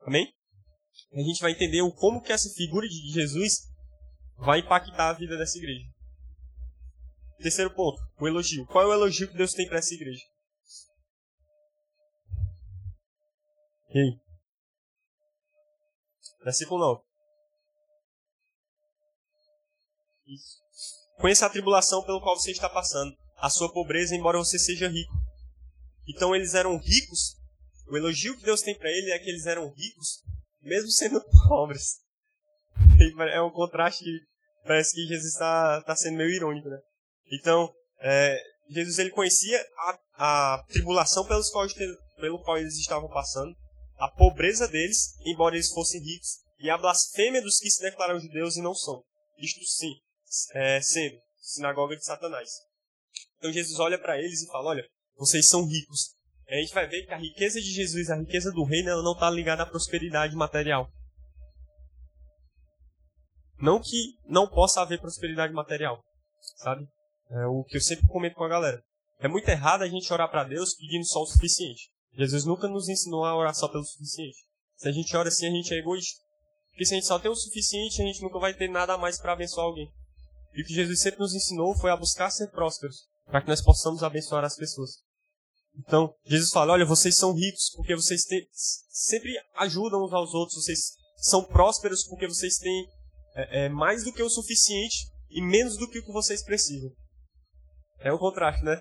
[0.06, 0.32] Amém?
[1.12, 3.68] A gente vai entender o como que essa figura de Jesus
[4.36, 5.86] vai impactar a vida dessa igreja.
[7.38, 8.66] Terceiro ponto, o elogio.
[8.66, 10.22] Qual é o elogio que Deus tem para essa igreja?
[13.94, 14.20] E aí?
[16.42, 17.02] Versículo 9.
[20.26, 20.56] Isso.
[21.18, 25.12] Conheça a tribulação pelo qual você está passando, a sua pobreza, embora você seja rico.
[26.06, 27.36] Então eles eram ricos.
[27.88, 30.22] O elogio que Deus tem para ele é que eles eram ricos,
[30.66, 31.96] mesmo sendo pobres.
[33.32, 34.20] É um contraste que
[34.64, 36.78] parece que Jesus está tá sendo meio irônico, né?
[37.32, 39.98] Então, é, Jesus ele conhecia a,
[40.54, 41.66] a tribulação pelos qual,
[42.20, 43.54] pelo qual eles estavam passando,
[43.96, 48.56] a pobreza deles, embora eles fossem ricos, e a blasfêmia dos que se declaram judeus
[48.56, 49.02] e não são.
[49.38, 49.94] Isto sim,
[50.54, 52.50] é, sendo sinagoga de Satanás.
[53.38, 56.15] Então Jesus olha para eles e fala: Olha, vocês são ricos.
[56.48, 59.12] A gente vai ver que a riqueza de Jesus, a riqueza do reino, ela não
[59.12, 60.88] está ligada à prosperidade material.
[63.58, 66.00] Não que não possa haver prosperidade material,
[66.58, 66.86] sabe?
[67.30, 68.80] É o que eu sempre comento com a galera.
[69.18, 71.90] É muito errado a gente orar para Deus pedindo só o suficiente.
[72.12, 74.38] Jesus nunca nos ensinou a orar só pelo suficiente.
[74.76, 76.22] Se a gente ora assim, a gente é egoísta.
[76.68, 78.98] Porque se a gente só tem o suficiente, a gente nunca vai ter nada a
[78.98, 79.90] mais para abençoar alguém.
[80.54, 83.62] E o que Jesus sempre nos ensinou foi a buscar ser prósperos, para que nós
[83.62, 85.05] possamos abençoar as pessoas.
[85.78, 88.24] Então, Jesus fala: olha, vocês são ricos porque vocês
[88.88, 92.86] sempre ajudam uns aos outros, vocês são prósperos porque vocês têm
[93.34, 96.90] é, é, mais do que o suficiente e menos do que o que vocês precisam.
[98.00, 98.80] É o contraste, né?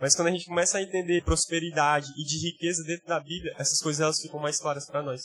[0.00, 3.80] Mas quando a gente começa a entender prosperidade e de riqueza dentro da Bíblia, essas
[3.80, 5.22] coisas elas ficam mais claras para nós.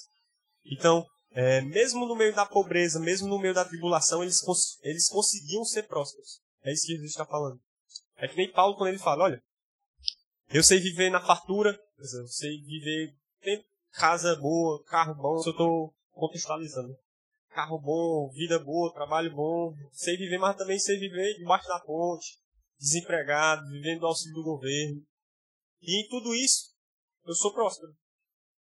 [0.66, 5.08] Então, é, mesmo no meio da pobreza, mesmo no meio da tribulação, eles, cons eles
[5.08, 6.40] conseguiam ser prósperos.
[6.64, 7.60] É isso que Jesus está falando.
[8.18, 9.42] É que nem Paulo quando ele fala, olha,
[10.52, 15.94] eu sei viver na fartura, eu sei viver tem casa boa, carro bom, eu estou
[16.12, 16.96] contextualizando.
[17.50, 22.38] Carro bom, vida boa, trabalho bom, sei viver, mas também sei viver debaixo da ponte,
[22.78, 25.02] desempregado, vivendo do auxílio do governo.
[25.82, 26.74] E em tudo isso,
[27.26, 27.92] eu sou próspero.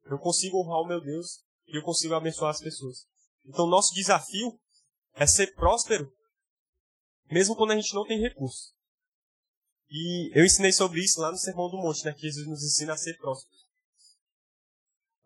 [0.05, 3.07] Eu consigo honrar o meu Deus e eu consigo abençoar as pessoas.
[3.45, 4.59] Então, nosso desafio
[5.15, 6.11] é ser próspero,
[7.31, 8.75] mesmo quando a gente não tem recursos.
[9.91, 12.13] E eu ensinei sobre isso lá no Sermão do Monte, né?
[12.13, 13.51] Que Jesus nos ensina a ser próspero.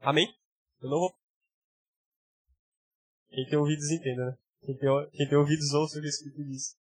[0.00, 0.34] Amém?
[0.80, 1.14] Eu não vou.
[3.28, 4.38] Quem tem ouvidos entenda, né?
[4.62, 6.76] Quem tem, quem tem ouvidos ouça o que o Espírito diz.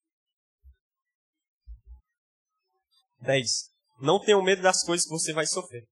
[3.21, 3.71] 10.
[4.01, 5.87] Não tenham medo das coisas que você vai sofrer.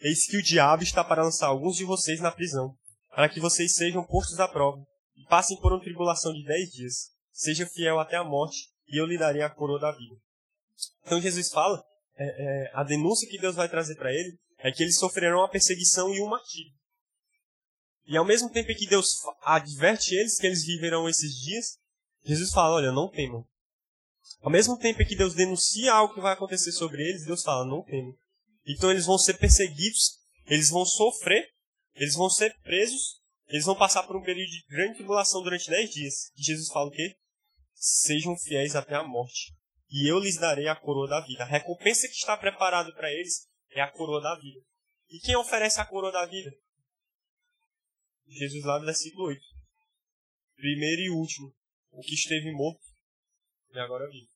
[0.00, 2.76] Eis que o diabo está para lançar alguns de vocês na prisão,
[3.10, 4.84] para que vocês sejam postos à prova,
[5.16, 7.10] e passem por uma tribulação de dez dias.
[7.32, 10.16] Seja fiel até a morte, e eu lhe darei a coroa da vida.
[11.04, 11.82] Então Jesus fala,
[12.16, 15.50] é, é, a denúncia que Deus vai trazer para ele é que eles sofrerão uma
[15.50, 16.72] perseguição e um martírio.
[18.06, 21.78] E ao mesmo tempo que Deus adverte eles que eles viverão esses dias,
[22.24, 23.46] Jesus fala, olha, não temam.
[24.40, 27.82] Ao mesmo tempo que Deus denuncia algo que vai acontecer sobre eles, Deus fala, não
[27.82, 28.14] temam.
[28.66, 31.46] Então eles vão ser perseguidos, eles vão sofrer,
[31.94, 35.90] eles vão ser presos, eles vão passar por um período de grande tribulação durante dez
[35.90, 36.30] dias.
[36.36, 37.16] E Jesus fala o quê?
[37.74, 39.54] Sejam fiéis até a morte.
[39.94, 41.44] E eu lhes darei a coroa da vida.
[41.44, 44.60] A recompensa que está preparada para eles é a coroa da vida.
[45.08, 46.50] E quem oferece a coroa da vida?
[48.26, 49.40] Jesus lá no versículo 8.
[50.56, 51.54] Primeiro e último.
[51.92, 52.82] O que esteve morto
[53.72, 54.28] e agora vive.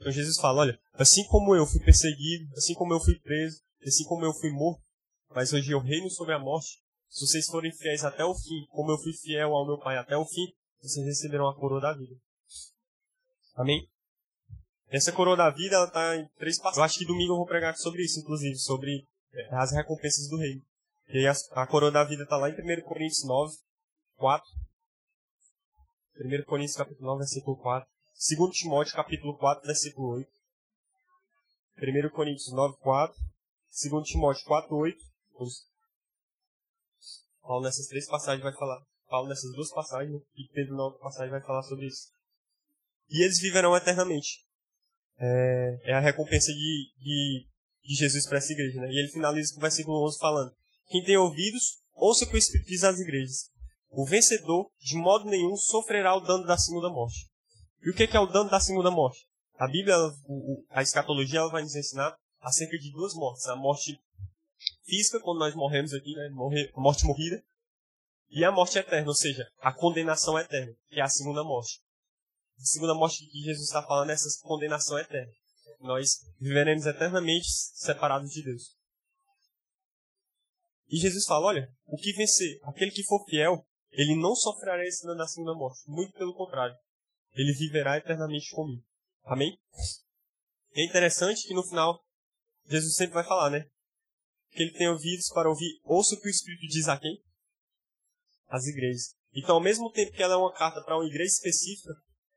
[0.00, 4.02] Então Jesus fala, olha, assim como eu fui perseguido, assim como eu fui preso, assim
[4.06, 4.82] como eu fui morto,
[5.30, 6.82] mas hoje eu reino sobre a morte.
[7.08, 10.16] Se vocês forem fiéis até o fim, como eu fui fiel ao meu Pai até
[10.16, 12.16] o fim, vocês receberão a coroa da vida.
[13.54, 13.88] Amém?
[14.94, 16.78] Essa coroa da vida, ela tá em três passos.
[16.78, 20.36] Eu acho que domingo eu vou pregar sobre isso, inclusive, sobre é, as recompensas do
[20.36, 20.62] reino.
[21.08, 23.56] E aí a, a coroa da vida está lá em 1 Coríntios 9,
[24.14, 24.48] 4.
[26.16, 27.88] 1 Coríntios capítulo 9, versículo 4.
[28.38, 30.30] 2 Timóteo capítulo 4, versículo 8.
[31.82, 33.16] 1 Coríntios 9, 4.
[33.90, 34.98] 2 Timóteo 4, 8.
[37.42, 38.80] Paulo nessas três passagens vai falar.
[39.08, 42.12] Paulo nessas duas passagens e Pedro na outra passagem vai falar sobre isso.
[43.10, 44.44] E eles viverão eternamente.
[45.18, 47.46] É, é a recompensa de, de,
[47.84, 48.80] de Jesus para essa igreja.
[48.80, 48.90] Né?
[48.90, 50.52] E ele finaliza com o versículo 11 falando:
[50.88, 53.50] Quem tem ouvidos, ouça o que o Espírito diz às igrejas.
[53.90, 57.28] O vencedor, de modo nenhum, sofrerá o dano da segunda morte.
[57.82, 59.26] E o que é o dano da segunda morte?
[59.56, 59.94] A Bíblia,
[60.70, 63.46] a escatologia, ela vai nos ensinar acerca de duas mortes.
[63.46, 63.96] A morte
[64.84, 66.28] física, quando nós morremos aqui, né?
[66.30, 67.42] Morrer, morte morrida.
[68.30, 71.80] E a morte eterna, ou seja, a condenação eterna, que é a segunda morte.
[72.58, 75.32] Segunda morte que Jesus está falando é essa condenação eterna.
[75.80, 78.76] Nós viveremos eternamente separados de Deus.
[80.88, 85.06] E Jesus fala, olha, o que vencer, aquele que for fiel, ele não sofrerá esse
[85.06, 85.80] da segunda morte.
[85.86, 86.76] Muito pelo contrário
[87.34, 88.82] ele viverá eternamente comigo.
[89.24, 89.58] Amém?
[90.76, 92.04] é interessante que no final,
[92.66, 93.64] Jesus sempre vai falar, né?
[94.50, 97.22] Que ele tem ouvidos para ouvir, ouça o que o Espírito diz a quem?
[98.48, 99.14] As igrejas.
[99.32, 101.92] Então, ao mesmo tempo que ela é uma carta para uma igreja específica,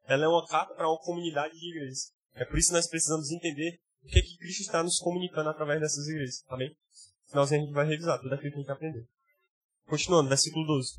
[0.07, 2.11] ela é uma carta para uma comunidade de igrejas.
[2.33, 5.49] É por isso que nós precisamos entender o que, é que Cristo está nos comunicando
[5.49, 6.43] através dessas igrejas.
[6.47, 6.69] Amém?
[6.69, 9.05] No finalzinho a gente vai revisar tudo aquilo que a gente aprendeu.
[9.85, 10.93] Continuando, versículo 12.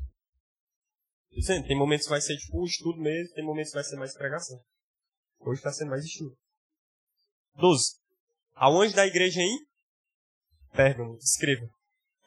[1.31, 4.13] Dizendo, tem momentos que vai ser tipo estudo mesmo, tem momentos que vai ser mais
[4.13, 4.59] pregação.
[5.39, 6.35] Hoje está sendo mais estudo.
[7.55, 7.95] 12.
[8.55, 9.69] Aonde da igreja em
[10.71, 11.67] Pérgamo, escreva.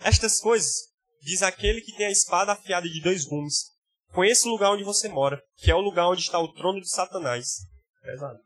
[0.00, 3.71] Estas coisas diz aquele que tem a espada afiada de dois gumes.
[4.12, 6.90] Conheça o lugar onde você mora, que é o lugar onde está o trono de
[6.90, 7.66] Satanás.
[8.02, 8.38] Pesado.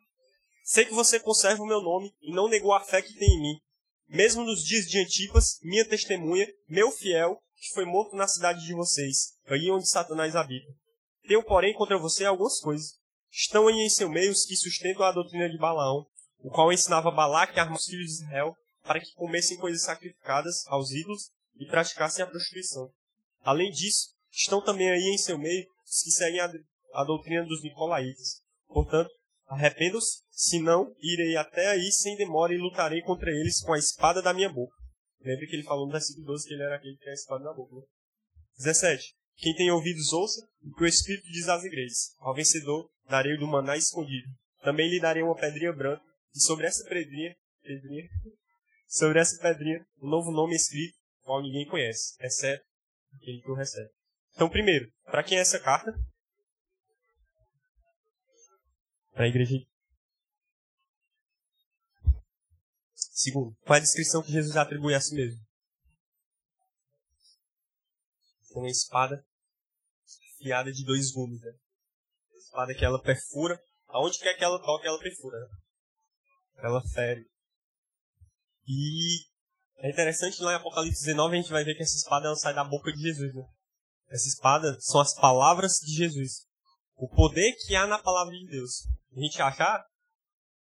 [0.63, 3.41] Sei que você conserva o meu nome e não negou a fé que tem em
[3.41, 3.61] mim.
[4.09, 8.75] Mesmo nos dias de Antipas, minha testemunha, meu fiel, que foi morto na cidade de
[8.75, 10.73] vocês, aí onde Satanás habita.
[11.27, 12.95] Tenho, porém, contra você algumas coisas.
[13.33, 16.07] Estão aí em seu meio os que sustentam a doutrina de Balaão,
[16.39, 20.65] o qual ensinava Balaque a armar os filhos de Israel para que comessem coisas sacrificadas
[20.69, 22.89] aos ídolos e praticassem a prostituição.
[23.43, 26.51] Além disso, estão também aí em seu meio os que seguem a,
[26.95, 28.43] a doutrina dos Nicolaitas.
[28.69, 29.11] Portanto,
[29.47, 34.35] arrependam-se, senão irei até aí sem demora e lutarei contra eles com a espada da
[34.35, 34.75] minha boca.
[35.21, 37.45] Lembre que ele falou no versículo 12 que ele era aquele que tinha a espada
[37.45, 37.75] na boca.
[37.75, 37.83] Né?
[38.59, 39.15] 17.
[39.37, 42.15] Quem tem ouvidos, ouça o que o Espírito diz às igrejas.
[42.19, 44.29] Ao vencedor, darei o do maná escondido.
[44.63, 46.03] Também lhe darei uma pedrinha branca,
[46.35, 48.09] e sobre essa pedrinha, pedrinha
[48.89, 52.65] sobre essa pedrinha, um novo nome escrito, qual ninguém conhece, exceto
[53.15, 53.91] aquele que o recebe.
[54.37, 55.91] Então, primeiro, para quem é essa carta?
[59.15, 59.57] Para a igreja
[62.95, 65.41] Segundo, qual é a descrição que Jesus atribui a si mesmo?
[68.51, 69.25] Com uma espada
[70.37, 71.41] fiada de dois gumes.
[71.41, 71.53] Né?
[72.37, 75.39] Espada que ela perfura, aonde quer que ela toque, ela perfura.
[75.41, 75.49] Né?
[76.59, 77.27] ela fere.
[78.67, 79.25] E
[79.79, 82.53] é interessante lá em Apocalipse 19 a gente vai ver que essa espada ela sai
[82.53, 83.35] da boca de Jesus.
[83.35, 83.56] Né?
[84.09, 86.47] Essa espada são as palavras de Jesus.
[86.95, 88.87] O poder que há na palavra de Deus.
[89.17, 89.85] A gente achar,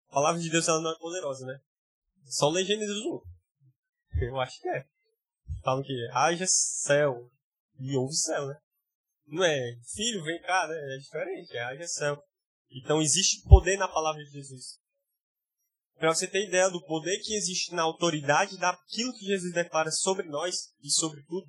[0.08, 1.58] a palavra de Deus ela não é poderosa, né?
[2.26, 3.20] Só ler Gênesis 1.
[4.22, 4.84] Eu acho que é.
[5.62, 7.30] Falam que haja céu
[7.78, 8.56] e houve céu, né?
[9.26, 9.58] Não é
[9.94, 10.74] filho, vem cá, né?
[10.94, 12.22] É diferente, é haja céu.
[12.70, 14.78] Então existe poder na palavra de Jesus.
[15.96, 20.26] Para você ter ideia do poder que existe na autoridade daquilo que Jesus declara sobre
[20.28, 21.46] nós e sobre tudo.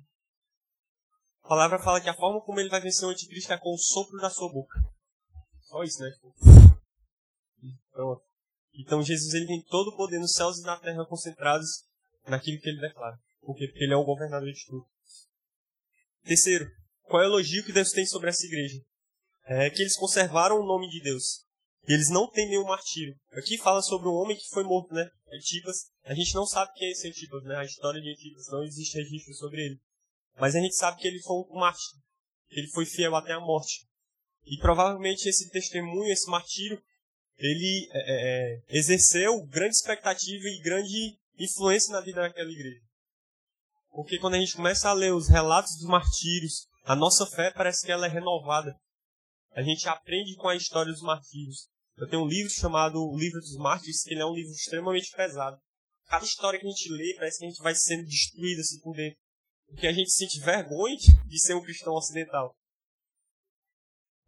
[1.44, 3.78] A palavra fala que a forma como ele vai vencer o anticristo é com o
[3.78, 4.78] sopro da sua boca.
[5.60, 6.10] Só isso, né?
[7.90, 8.22] Pronto.
[8.74, 11.84] Então Jesus ele tem todo o poder nos céus e na terra concentrados
[12.26, 13.18] naquilo que ele declara.
[13.40, 13.66] Por quê?
[13.66, 14.86] Porque ele é o governador de tudo.
[16.24, 16.66] Terceiro,
[17.02, 18.80] qual é o elogio que Deus tem sobre essa igreja?
[19.44, 21.44] É que eles conservaram o nome de Deus.
[21.88, 23.14] E eles não têm nenhum martírio.
[23.32, 25.10] Aqui fala sobre um homem que foi morto, né?
[25.32, 25.90] Antipas.
[26.04, 27.56] A gente não sabe quem é esse Antipas, né?
[27.56, 29.80] A história de Antipas não existe registro sobre ele.
[30.38, 31.98] Mas a gente sabe que ele foi um mártir.
[32.50, 33.86] Ele foi fiel até a morte.
[34.44, 36.82] E provavelmente esse testemunho, esse martírio,
[37.36, 42.80] ele é, é, é, exerceu grande expectativa e grande influência na vida daquela igreja.
[43.90, 47.84] Porque quando a gente começa a ler os relatos dos martírios, a nossa fé parece
[47.84, 48.74] que ela é renovada.
[49.54, 51.68] A gente aprende com a história dos martírios.
[51.96, 55.10] Eu tenho um livro chamado O Livro dos Mártires, que ele é um livro extremamente
[55.14, 55.58] pesado.
[56.06, 58.96] Cada história que a gente lê parece que a gente vai sendo destruído assim por
[58.96, 59.18] dentro.
[59.72, 62.54] Porque a gente sente vergonha de ser um cristão ocidental.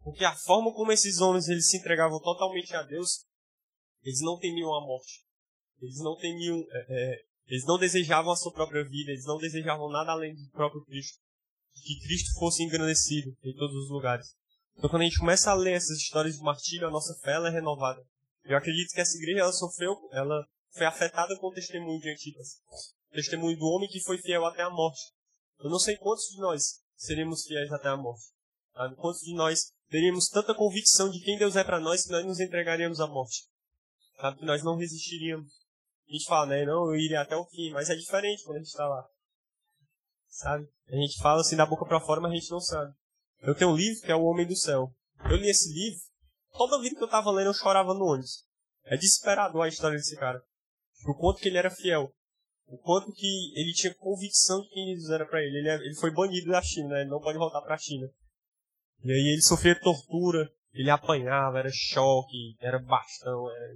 [0.03, 3.25] Porque a forma como esses homens eles se entregavam totalmente a Deus,
[4.03, 5.23] eles não temiam a morte.
[5.81, 9.89] Eles não temiam, é, é, eles não desejavam a sua própria vida, eles não desejavam
[9.89, 11.17] nada além do próprio Cristo.
[11.73, 14.27] Que Cristo fosse engrandecido em todos os lugares.
[14.77, 17.49] Então quando a gente começa a ler essas histórias de martírio, a nossa fé é
[17.49, 18.01] renovada.
[18.43, 22.59] Eu acredito que essa igreja ela sofreu, ela foi afetada com o testemunho de Antipas.
[23.11, 25.01] O testemunho do homem que foi fiel até a morte.
[25.59, 28.25] Eu não sei quantos de nós seremos fiéis até a morte.
[28.73, 28.95] Sabe?
[28.95, 32.39] Quantos de nós teríamos tanta convicção de quem Deus é para nós que nós nos
[32.39, 33.47] entregaríamos à morte.
[34.19, 34.39] Sabe?
[34.39, 35.51] Que nós não resistiríamos.
[36.07, 36.65] A gente fala, né?
[36.65, 39.07] Não, eu iria até o fim, mas é diferente quando a gente está lá.
[40.27, 40.67] Sabe?
[40.87, 42.93] A gente fala assim da boca para fora, mas a gente não sabe.
[43.41, 44.91] Eu tenho um livro que é O Homem do Céu.
[45.29, 45.99] Eu li esse livro,
[46.51, 48.45] toda vida que eu tava lendo eu chorava no ônibus.
[48.83, 50.41] É desesperador a história desse cara.
[51.07, 52.11] O quanto que ele era fiel.
[52.67, 55.59] O quanto que ele tinha convicção de quem Jesus era para ele.
[55.59, 57.01] Ele, é, ele foi banido da China, né?
[57.01, 58.09] Ele não pode voltar para a China.
[59.03, 63.75] E aí ele sofria tortura, ele apanhava, era choque, era bastão, era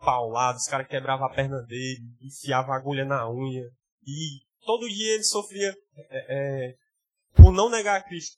[0.00, 3.70] paulado, os caras quebravam a perna dele, enfiavam agulha na unha.
[4.04, 6.74] E todo dia ele sofria é, é,
[7.36, 8.36] por não negar a Cristo.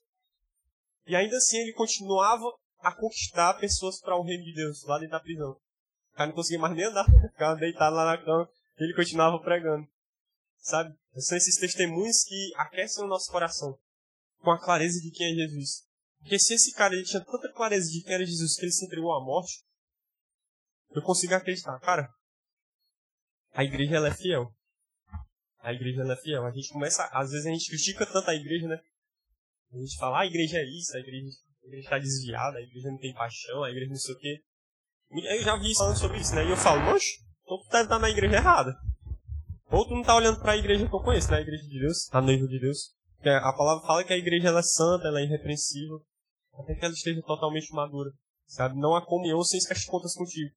[1.07, 2.45] E ainda assim ele continuava
[2.81, 5.53] a conquistar pessoas para o reino de Deus, lá dentro da prisão.
[5.53, 8.47] O cara não conseguia mais nem andar, ficava deitado lá na cama
[8.79, 9.87] ele continuava pregando.
[10.59, 10.95] Sabe?
[11.19, 13.79] São esses testemunhos que aquecem o nosso coração
[14.39, 15.85] com a clareza de quem é Jesus.
[16.21, 18.85] Porque se esse cara ele tinha tanta clareza de quem era Jesus que ele se
[18.87, 19.63] entregou à morte,
[20.91, 21.79] eu consigo acreditar.
[21.81, 22.09] Cara,
[23.53, 24.51] a igreja ela é fiel.
[25.61, 26.45] A igreja ela é fiel.
[26.45, 28.81] A gente começa, às vezes a gente critica tanto a igreja, né?
[29.73, 31.29] A gente fala, ah, a igreja é isso, a igreja,
[31.73, 34.43] está desviada, a igreja não tem paixão, a igreja não sei o quê.
[35.11, 36.45] Eu já vi falando sobre isso, né?
[36.45, 38.75] E eu falo, moxe, então tu deve estar na igreja errada.
[39.71, 41.39] Ou tu não está olhando para a igreja que eu conheço, né?
[41.39, 42.95] A igreja de Deus, a noiva de Deus.
[43.23, 46.03] A palavra fala que a igreja ela é santa, ela é irrepreensível
[46.59, 48.11] até que ela esteja totalmente madura.
[48.47, 48.79] Sabe?
[48.79, 50.55] Não há comunhão sem as contas contigo.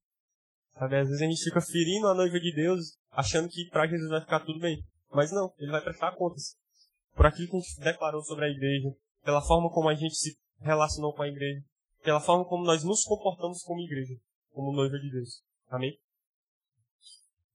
[0.74, 0.96] Sabe?
[0.96, 4.20] Às vezes a gente fica ferindo a noiva de Deus, achando que para Jesus vai
[4.20, 4.82] ficar tudo bem.
[5.10, 6.56] Mas não, ele vai prestar contas.
[7.14, 10.36] Por aquilo que a gente declarou sobre a igreja, pela forma como a gente se
[10.60, 11.60] relacionou com a igreja,
[12.02, 14.14] pela forma como nós nos comportamos como igreja,
[14.52, 15.42] como noiva de Deus.
[15.68, 15.98] Amém?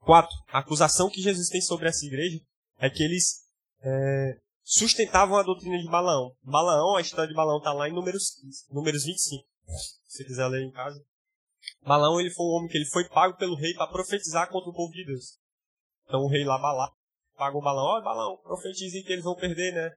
[0.06, 0.30] 4.
[0.50, 2.40] A acusação que Jesus tem sobre essa igreja
[2.78, 3.44] é que eles
[3.82, 6.36] é, sustentavam a doutrina de Balaão.
[6.42, 9.44] Balaão, a história de Balaão está lá em números, 15, números 25.
[10.08, 11.04] Se quiser ler em casa.
[11.82, 14.74] Balaão ele foi um homem que ele foi pago pelo rei para profetizar contra o
[14.74, 15.40] povo de Deus.
[16.06, 16.92] Então o rei lá Balá
[17.36, 19.90] pagou o Balaão, ó Balaão, profetize que eles vão perder, né?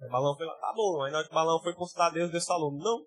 [0.00, 1.02] Aí Balaão foi lá, tá bom.
[1.02, 3.04] Aí na hora que Balaão foi consultar a Deus, Deus falou, não,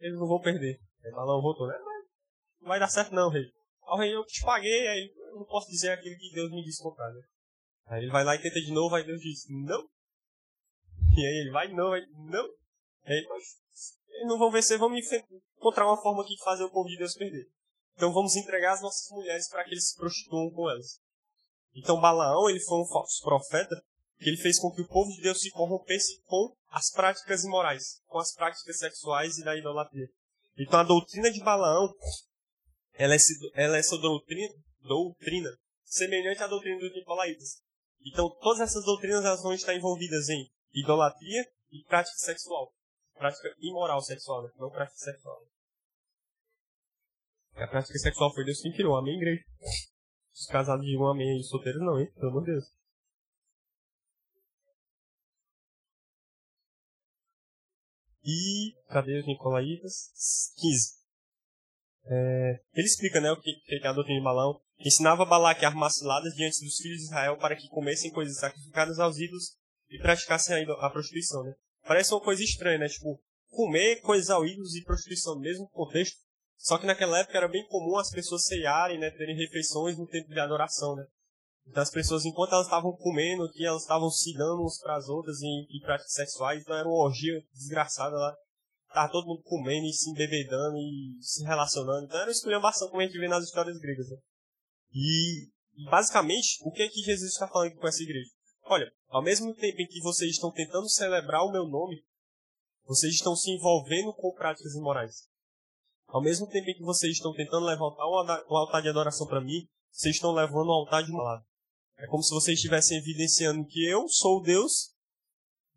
[0.00, 0.78] eles não vão perder.
[1.04, 1.74] Aí Balaão voltou, né?
[2.60, 3.44] Não vai dar certo não, rei.
[3.82, 7.10] Ó rei, eu te paguei, aí não posso dizer aquilo que Deus me disse comprar,
[7.12, 7.20] né?
[7.86, 9.88] Aí ele vai lá e tenta de novo, aí Deus diz, não.
[11.16, 12.44] E aí ele vai novo, aí, não.
[13.04, 15.00] Aí ele, eles não vão vencer, vamos
[15.56, 17.46] encontrar uma forma aqui de fazer o povo de Deus perder.
[17.96, 21.00] Então vamos entregar as nossas mulheres para que eles se prostituam com elas.
[21.74, 23.74] Então Balaão, ele foi um falso profeta,
[24.18, 28.00] que ele fez com que o povo de Deus se corrompesse com as práticas imorais,
[28.06, 30.08] com as práticas sexuais e da idolatria.
[30.56, 31.92] Então a doutrina de Balaão
[32.94, 33.18] ela é,
[33.54, 34.52] ela é essa doutrina,
[34.88, 35.50] doutrina
[35.84, 37.62] semelhante à doutrina dos nicolaítas.
[38.04, 42.72] Então, todas essas doutrinas elas vão estar envolvidas em idolatria e prática sexual.
[43.14, 44.50] Prática imoral sexual, né?
[44.56, 45.42] não prática sexual.
[47.54, 49.42] A prática sexual foi Deus quem criou, amém, igreja?
[50.32, 52.10] Os casados digam amém os solteiros não, hein?
[52.14, 52.64] Pelo amor de Deus.
[58.24, 60.52] E, cadê os Nicolaítas?
[60.60, 60.97] 15.
[62.10, 64.60] É, ele explica né, o que, que é a doutrina de Balão.
[64.78, 68.98] Ensinava Balaque a armar ciladas diante dos filhos de Israel para que comessem coisas sacrificadas
[68.98, 69.56] aos ídolos
[69.90, 71.44] e praticassem a, a prostituição.
[71.44, 71.54] Né?
[71.86, 72.88] Parece uma coisa estranha, né?
[72.88, 76.16] Tipo, comer coisas aos ídolos e prostituição no mesmo contexto.
[76.56, 80.28] Só que naquela época era bem comum as pessoas ceiarem, né, terem refeições no tempo
[80.28, 81.04] de adoração, né?
[81.68, 85.08] Então as pessoas, enquanto elas estavam comendo aqui, elas estavam se dando uns para as
[85.08, 88.34] outras em, em práticas sexuais, então era uma orgia desgraçada lá.
[88.92, 92.06] Tava todo mundo comendo e se embebedando e se relacionando.
[92.06, 94.16] Então era uma esculhambação como a gente vê nas histórias gregas, né?
[94.94, 95.48] E,
[95.90, 98.30] basicamente, o que é que Jesus está falando com essa igreja?
[98.64, 102.02] Olha, ao mesmo tempo em que vocês estão tentando celebrar o meu nome,
[102.84, 105.28] vocês estão se envolvendo com práticas imorais.
[106.06, 109.68] Ao mesmo tempo em que vocês estão tentando levantar um altar de adoração para mim,
[109.90, 111.44] vocês estão levando um altar de malado.
[111.98, 114.94] É como se vocês estivessem evidenciando que eu sou o Deus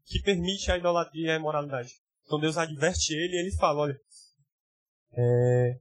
[0.06, 2.01] que permite a idolatria e a imoralidade.
[2.32, 4.02] Então Deus adverte ele e ele fala, olha,
[5.12, 5.78] é...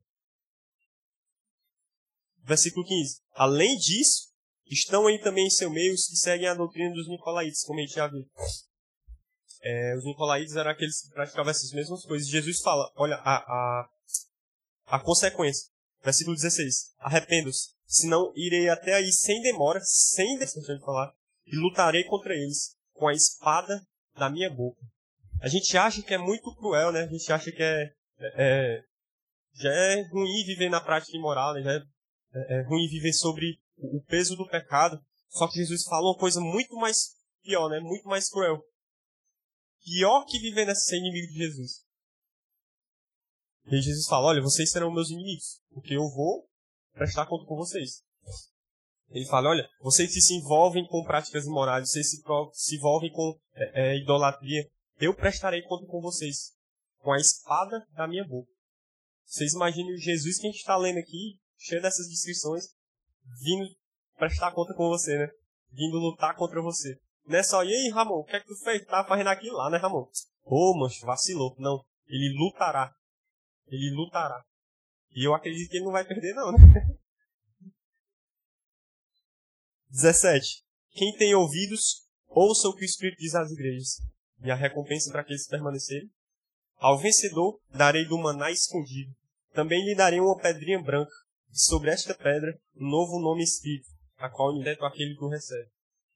[2.42, 3.20] versículo 15.
[3.34, 4.32] Além disso,
[4.66, 7.82] estão aí também em seu meio os que seguem a doutrina dos Nicolaitas, como a
[7.82, 8.28] gente já viu.
[9.62, 12.28] É, os Nicolaitas eram aqueles que praticavam essas mesmas coisas.
[12.28, 13.88] Jesus fala, olha, a, a,
[14.86, 15.70] a consequência.
[16.03, 16.94] Versículo 16.
[16.98, 21.14] Arrependo-se, senão irei até aí sem demora, sem decisão de falar,
[21.46, 23.86] e lutarei contra eles com a espada
[24.16, 24.80] da minha boca.
[25.41, 27.03] A gente acha que é muito cruel, né?
[27.03, 28.82] A gente acha que é, é
[29.55, 31.62] já é ruim viver na prática imoral, né?
[31.62, 35.01] Já é, é, ruim viver sobre o peso do pecado.
[35.28, 37.80] Só que Jesus fala uma coisa muito mais pior, né?
[37.80, 38.62] Muito mais cruel.
[39.82, 41.84] Pior que viver nessa ser inimigo de Jesus.
[43.66, 46.49] E Jesus fala: Olha, vocês serão meus inimigos, porque eu vou
[46.93, 48.03] prestar conta com vocês.
[49.11, 52.22] Ele fala: Olha, vocês se envolvem com práticas imorais, vocês se,
[52.53, 54.68] se envolvem com é, é, idolatria.
[55.01, 56.53] Eu prestarei conta com vocês,
[56.98, 58.51] com a espada da minha boca.
[59.24, 62.64] Vocês imaginem o Jesus que a gente está lendo aqui, cheio dessas descrições,
[63.42, 63.66] vindo
[64.16, 65.28] prestar conta com você, né?
[65.70, 66.98] Vindo lutar contra você.
[67.26, 68.84] Não é só, e aí, Ramon, o que é que tu fez?
[68.86, 70.09] Tá fazendo aquilo lá, né, Ramon?
[70.42, 71.55] Ô, oh, mancho, vacilou.
[71.59, 72.94] Não, ele lutará
[73.70, 74.44] ele lutará.
[75.12, 76.59] E eu acredito que ele não vai perder, não, né?
[79.90, 80.62] 17.
[80.92, 84.01] Quem tem ouvidos, ouça o que o Espírito diz às igrejas.
[84.43, 86.09] E a recompensa para aqueles que permanecerem.
[86.76, 89.12] Ao vencedor, darei do maná escondido.
[89.53, 91.12] Também lhe darei uma pedrinha branca.
[91.51, 95.68] E sobre esta pedra, um novo nome escrito, a qual indeto aquele que o recebe.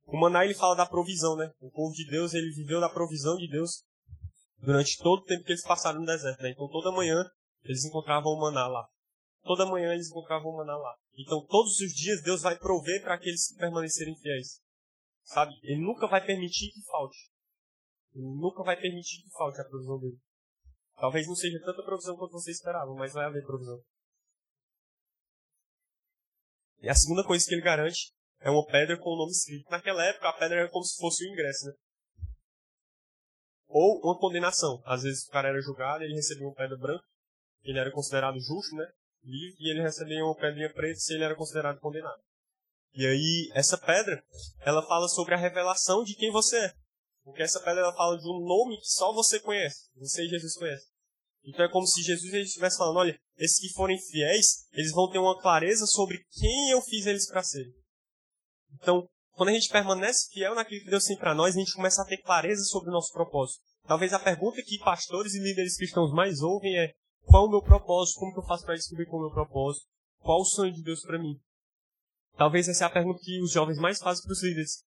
[0.06, 1.50] O maná ele fala da provisão, né?
[1.60, 3.82] O povo de Deus ele viveu da provisão de Deus
[4.58, 6.42] durante todo o tempo que eles passaram no deserto.
[6.42, 6.50] Né?
[6.50, 7.24] Então toda manhã
[7.64, 8.86] eles encontravam o maná lá.
[9.42, 10.94] Toda manhã eles encontravam o maná lá.
[11.16, 14.60] Então, todos os dias, Deus vai prover para aqueles que permanecerem fiéis.
[15.22, 15.52] Sabe?
[15.62, 17.30] Ele nunca vai permitir que falte.
[18.14, 20.18] Nunca vai permitir que falte a provisão dele.
[20.96, 23.80] Talvez não seja tanta provisão quanto você esperava, mas vai haver provisão.
[26.80, 29.68] E a segunda coisa que ele garante é uma pedra com o nome escrito.
[29.70, 31.72] Naquela época, a pedra era como se fosse o ingresso, né?
[33.66, 34.82] Ou uma condenação.
[34.84, 37.04] Às vezes o cara era julgado e ele recebia uma pedra branca
[37.64, 38.86] ele era considerado justo, né?
[39.22, 42.20] Livre, e ele recebia uma pedrinha preta se ele era considerado condenado.
[42.92, 44.22] E aí, essa pedra,
[44.60, 46.74] ela fala sobre a revelação de quem você é.
[47.24, 49.88] Porque essa pedra ela fala de um nome que só você conhece.
[49.96, 50.88] Você e Jesus conhecem.
[51.44, 55.18] Então é como se Jesus estivesse falando, olha, esses que forem fiéis, eles vão ter
[55.18, 57.72] uma clareza sobre quem eu fiz eles para serem.
[58.74, 62.02] Então, quando a gente permanece fiel naquilo que Deus tem para nós, a gente começa
[62.02, 63.60] a ter clareza sobre o nosso propósito.
[63.86, 66.92] Talvez a pergunta que pastores e líderes cristãos mais ouvem é:
[67.24, 68.20] qual o meu propósito?
[68.20, 69.86] Como que eu faço para descobrir qual é o meu propósito?
[70.20, 71.38] Qual o sonho de Deus para mim?
[72.36, 74.82] Talvez essa é a pergunta que os jovens mais fazem para os líderes.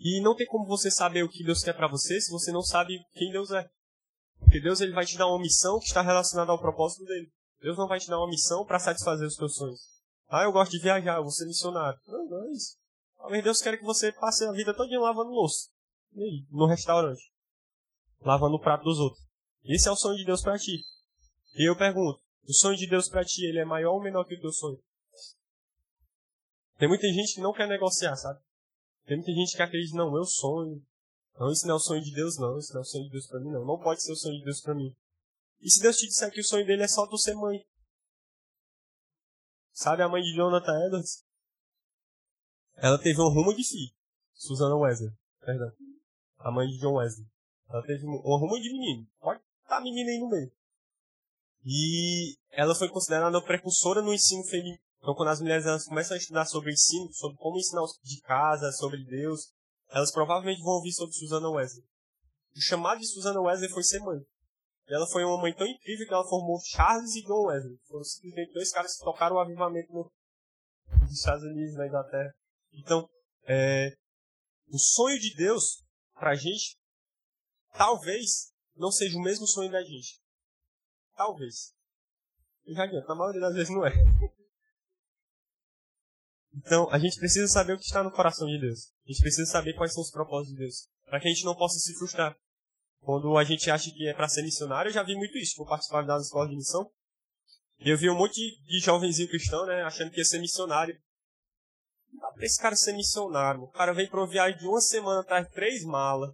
[0.00, 2.62] E não tem como você saber o que Deus quer para você se você não
[2.62, 3.68] sabe quem Deus é.
[4.38, 7.30] Porque Deus ele vai te dar uma missão que está relacionada ao propósito dele.
[7.60, 9.78] Deus não vai te dar uma missão para satisfazer os seus sonhos.
[10.26, 12.00] Ah, eu gosto de viajar, eu vou ser missionário.
[12.06, 12.78] Não, não é isso.
[13.18, 15.68] Talvez Deus quer que você passe a vida toda lavando louça.
[16.14, 17.30] E aí, no restaurante.
[18.22, 19.22] Lavando o prato dos outros.
[19.64, 20.80] Esse é o sonho de Deus para ti.
[21.54, 24.34] E eu pergunto, o sonho de Deus para ti, ele é maior ou menor que
[24.34, 24.78] o teu sonho?
[26.78, 28.40] Tem muita gente que não quer negociar, sabe?
[29.10, 30.80] Tem muita gente que acredita, não, meu sonho.
[31.36, 32.56] Não, isso não é o sonho de Deus, não.
[32.60, 33.66] Isso não é o sonho de Deus para mim, não.
[33.66, 34.96] Não pode ser o sonho de Deus para mim.
[35.60, 37.66] E se Deus te disser que o sonho dele é só tu ser mãe?
[39.72, 41.24] Sabe a mãe de Jonathan Edwards?
[42.76, 43.92] Ela teve um rumo de filho.
[44.32, 45.10] Susana Wesley.
[45.40, 45.72] Perdão.
[46.38, 47.26] A mãe de John Wesley.
[47.68, 49.08] Ela teve um rumo de menino.
[49.18, 50.52] Pode estar tá menina aí no meio.
[51.64, 54.78] E ela foi considerada precursora no ensino feminino.
[55.00, 58.70] Então, quando as mulheres elas começam a estudar sobre ensino, sobre como ensinar de casa,
[58.72, 59.50] sobre Deus,
[59.88, 61.84] elas provavelmente vão ouvir sobre Susana Wesley.
[62.54, 64.20] O chamado de Susana Wesley foi ser mãe.
[64.88, 67.78] E ela foi uma mãe tão incrível que ela formou Charles e John Wesley.
[67.86, 70.12] Foram simplesmente dois caras que tocaram o avivamento no,
[71.00, 72.34] nos Estados Unidos, na Inglaterra.
[72.72, 73.08] Então,
[73.44, 73.94] é,
[74.68, 75.82] o sonho de Deus
[76.14, 76.76] pra gente,
[77.72, 80.20] talvez não seja o mesmo sonho da gente.
[81.16, 81.72] Talvez.
[82.66, 83.92] Eu já adianto, na maioria das vezes não é.
[86.64, 88.92] Então, a gente precisa saber o que está no coração de Deus.
[89.06, 90.88] A gente precisa saber quais são os propósitos de Deus.
[91.06, 92.36] Para que a gente não possa se frustrar.
[93.00, 95.60] Quando a gente acha que é para ser missionário, eu já vi muito isso.
[95.60, 96.90] Eu participava das escolas de missão.
[97.78, 100.94] E eu vi um monte de jovenzinho cristão, né, achando que ia ser missionário.
[102.12, 103.62] Não dá pra esse cara ser missionário.
[103.62, 106.30] O cara vem pra uma viagem de uma semana, traz três malas.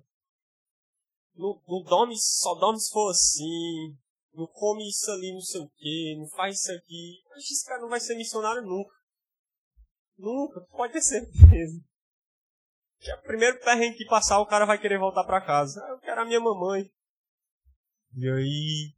[1.36, 3.96] Não, não dorme, só dorme se for assim.
[4.34, 7.22] Não come isso ali, não sei o que, não faz isso aqui.
[7.36, 8.94] Acho que esse cara não vai ser missionário nunca.
[10.18, 11.80] Nunca, pode ter certeza.
[12.98, 15.82] Que o primeiro perrengue que passar, o cara vai querer voltar pra casa.
[15.84, 16.90] Ah, eu quero a minha mamãe.
[18.14, 18.94] E aí.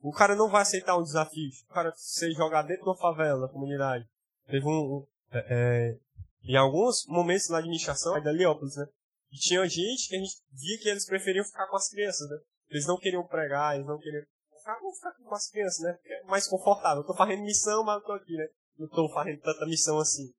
[0.00, 1.50] O cara não vai aceitar um desafio.
[1.68, 4.08] O cara ser jogar dentro de uma favela, na comunidade.
[4.46, 4.70] Teve um.
[4.70, 5.98] um é, é,
[6.44, 8.86] em alguns momentos na administração, é da Heliópolis, né?
[9.30, 12.38] E tinha gente que a gente via que eles preferiam ficar com as crianças, né?
[12.70, 14.22] Eles não queriam pregar, eles não queriam.
[14.64, 15.98] Ah, vamos ficar com as crianças, né?
[16.04, 17.02] É mais confortável.
[17.02, 18.46] Eu tô fazendo missão, mas eu tô aqui, né?
[18.78, 20.32] Não tô fazendo tanta missão assim.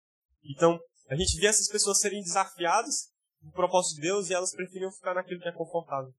[0.44, 0.80] Então,
[1.10, 3.12] a gente via essas pessoas serem desafiadas
[3.42, 6.14] no propósito de Deus e elas preferiam ficar naquilo que é confortável.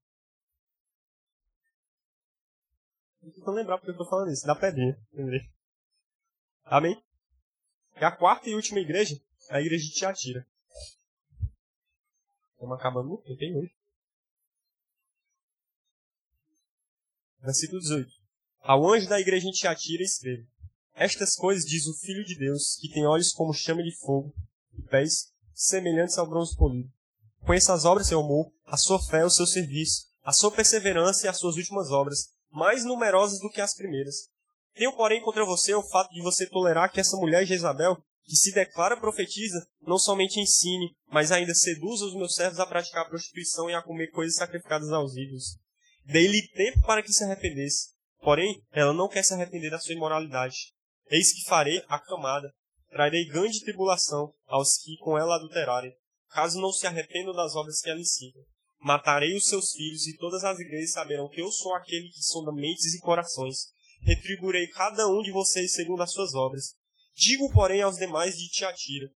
[3.21, 5.41] Vou lembrar porque eu tô falando isso, da pedrinha, lembrei.
[6.63, 7.01] Amém?
[7.95, 9.15] E a quarta e última igreja
[9.49, 10.47] é a igreja de Tiatira.
[12.53, 13.75] Estamos acabando no tem hoje.
[17.39, 18.11] Versículo 18.
[18.59, 20.47] Ao anjo da igreja em Tiatira escreve:
[21.01, 24.35] Estas coisas diz o Filho de Deus, que tem olhos como chama de fogo
[24.77, 26.91] e pés semelhantes ao bronze polido.
[27.39, 31.27] Conheça as obras, seu amor, a sua fé, o seu serviço, a sua perseverança e
[31.27, 34.29] as suas últimas obras, mais numerosas do que as primeiras.
[34.75, 38.51] Tenho, porém, contra você o fato de você tolerar que essa mulher Jezabel, que se
[38.51, 43.67] declara profetiza, não somente ensine, mas ainda seduza os meus servos a praticar a prostituição
[43.67, 45.57] e a comer coisas sacrificadas aos ídolos.
[46.05, 47.89] Dei-lhe tempo para que se arrependesse.
[48.19, 50.79] Porém, ela não quer se arrepender da sua imoralidade.
[51.11, 52.51] Eis que farei a camada.
[52.89, 55.93] Trarei grande tribulação aos que com ela adulterarem,
[56.29, 58.39] caso não se arrependam das obras que ela incita.
[58.79, 62.51] Matarei os seus filhos e todas as igrejas saberão que eu sou aquele que sonda
[62.51, 66.75] mentes e corações retribuirei cada um de vocês segundo as suas obras.
[67.13, 69.11] Digo, porém, aos demais de Tiatira,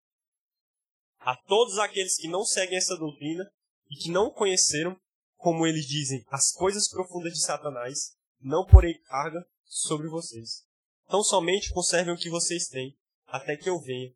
[1.20, 3.51] a todos aqueles que não seguem essa doutrina
[3.90, 4.97] e que não conheceram,
[5.36, 10.64] como eles dizem, as coisas profundas de Satanás, não porei carga sobre vocês.
[11.09, 12.97] Tão somente conservem o que vocês têm,
[13.27, 14.13] até que eu venha.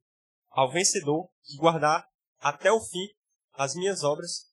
[0.51, 2.07] Ao vencedor, que guardar
[2.39, 3.09] até o fim
[3.53, 4.47] as minhas obras,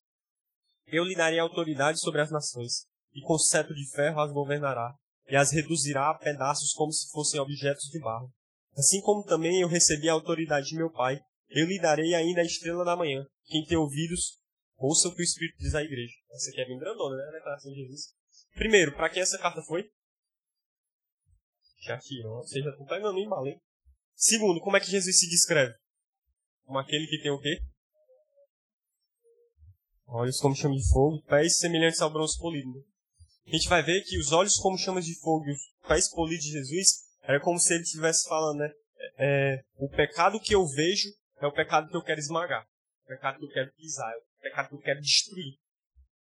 [0.86, 4.94] eu lhe darei autoridade sobre as nações, e com cetro de ferro as governará
[5.28, 8.30] e as reduzirá a pedaços como se fossem objetos de barro.
[8.76, 11.18] Assim como também eu recebi a autoridade de meu Pai,
[11.48, 13.26] eu lhe darei ainda a estrela da manhã.
[13.46, 14.38] Quem tem ouvidos,
[14.76, 16.14] ouça o que o Espírito diz à igreja.
[16.30, 17.28] Essa aqui é bem grandona, né?
[17.28, 18.14] A declaração de Jesus.
[18.54, 19.88] Primeiro, para quem essa carta foi?
[21.86, 22.38] Já tirou.
[22.38, 23.60] Vocês já estão pegando em?
[24.14, 25.74] Segundo, como é que Jesus se descreve?
[26.64, 27.58] Como aquele que tem o quê?
[30.08, 32.84] Olhos como chama de fogo, pés semelhantes ao bronze polido
[33.46, 36.44] a gente vai ver que os olhos como chamas de fogo e os pés polidos
[36.44, 38.70] de Jesus era como se ele estivesse falando, né?
[39.18, 41.08] É, o pecado que eu vejo
[41.40, 42.66] é o pecado que eu quero esmagar.
[43.04, 45.54] O pecado que eu quero pisar, é o pecado que eu quero destruir.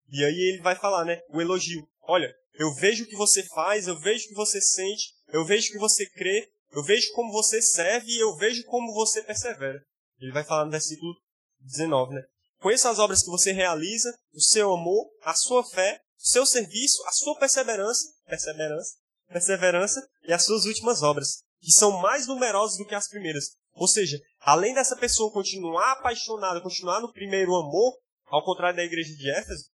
[0.08, 1.20] E aí ele vai falar, né?
[1.30, 1.88] O elogio.
[2.04, 5.70] Olha, eu vejo o que você faz, eu vejo o que você sente, eu vejo
[5.70, 9.82] o que você crê, eu vejo como você serve e eu vejo como você persevera.
[10.20, 11.14] Ele vai falar no versículo
[11.62, 12.22] 19, né?
[12.60, 17.12] Conheça as obras que você realiza, o seu amor, a sua fé, seu serviço, a
[17.12, 18.96] sua perseverança, perseverança,
[19.28, 23.52] perseverança e as suas últimas obras, que são mais numerosas do que as primeiras.
[23.74, 29.14] Ou seja, além dessa pessoa continuar apaixonada, continuar no primeiro amor, ao contrário da igreja
[29.14, 29.66] de Éfeso,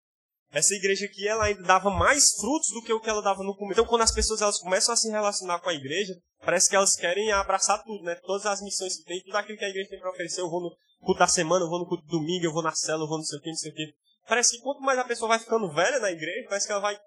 [0.51, 3.55] essa igreja aqui ela ainda dava mais frutos do que o que ela dava no
[3.55, 3.79] começo.
[3.79, 6.95] Então, quando as pessoas elas começam a se relacionar com a igreja, parece que elas
[6.95, 8.15] querem abraçar tudo, né?
[8.15, 10.41] Todas as missões que tem, tudo aquilo que a igreja tem para oferecer.
[10.41, 12.73] Eu vou no culto da semana, eu vou no culto do domingo, eu vou na
[12.75, 13.93] cela, eu vou não sei o que, não sei o que.
[14.27, 16.99] Parece que quanto mais a pessoa vai ficando velha na igreja, parece que ela vai.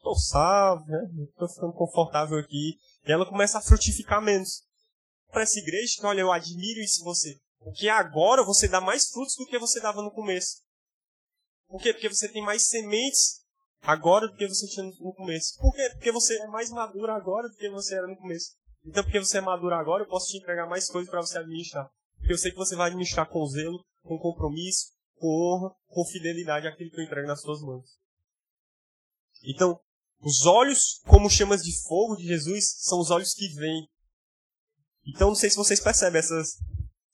[0.00, 1.06] Tô salvo, né?
[1.36, 2.78] Tô ficando confortável aqui.
[3.06, 4.62] E ela começa a frutificar menos.
[5.30, 7.38] Para essa igreja, que olha, eu admiro isso em você.
[7.62, 10.62] Porque agora você dá mais frutos do que você dava no começo.
[11.68, 11.92] Por quê?
[11.92, 13.44] Porque você tem mais sementes
[13.82, 15.56] agora do que você tinha no começo.
[15.58, 15.90] Por quê?
[15.92, 18.56] Porque você é mais maduro agora do que você era no começo.
[18.84, 21.88] Então, porque você é maduro agora, eu posso te entregar mais coisas para você administrar.
[22.18, 26.66] Porque eu sei que você vai administrar com zelo, com compromisso, com honra, com fidelidade
[26.66, 27.86] aquilo que eu entrego nas suas mãos.
[29.44, 29.78] Então,
[30.20, 33.86] os olhos como chamas de fogo de Jesus são os olhos que veem.
[35.06, 36.56] Então, não sei se vocês percebem essas,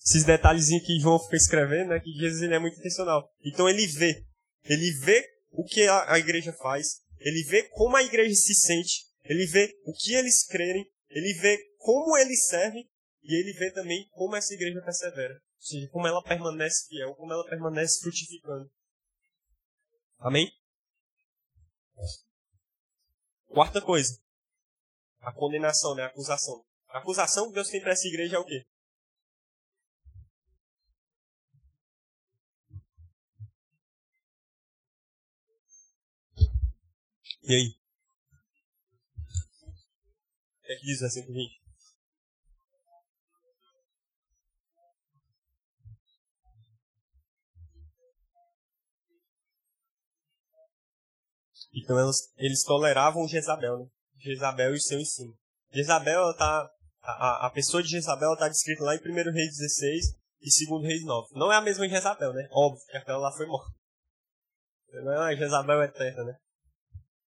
[0.05, 2.01] esses detalhezinhos que João fica escrevendo, né?
[2.01, 3.29] Que Jesus ele é muito intencional.
[3.45, 4.25] Então, ele vê.
[4.65, 7.03] Ele vê o que a, igreja faz.
[7.19, 9.07] Ele vê como a igreja se sente.
[9.23, 10.91] Ele vê o que eles crerem.
[11.09, 12.89] Ele vê como eles servem.
[13.23, 15.35] E ele vê também como essa igreja persevera.
[15.35, 18.71] Ou seja, como ela permanece fiel, como ela permanece frutificando.
[20.19, 20.51] Amém?
[23.49, 24.19] Quarta coisa.
[25.21, 26.03] A condenação, né?
[26.03, 26.65] A acusação.
[26.89, 28.65] A acusação que Deus tem para essa igreja é o quê?
[37.47, 37.69] E aí?
[40.59, 41.63] O que é que diz assim 120?
[51.75, 53.87] Então elas, eles toleravam Jezabel, né?
[54.17, 55.37] Jezabel e seu ensino.
[55.71, 56.71] Jezabel, tá,
[57.03, 61.05] a, a pessoa de Jezabel está descrita lá em 1 Reis 16 e 2 Reis
[61.05, 61.29] 9.
[61.35, 62.49] Não é a mesma Jezabel, né?
[62.53, 63.71] Óbvio que aquela lá foi morta.
[64.93, 66.39] Não é uma Jezabel eterna, né?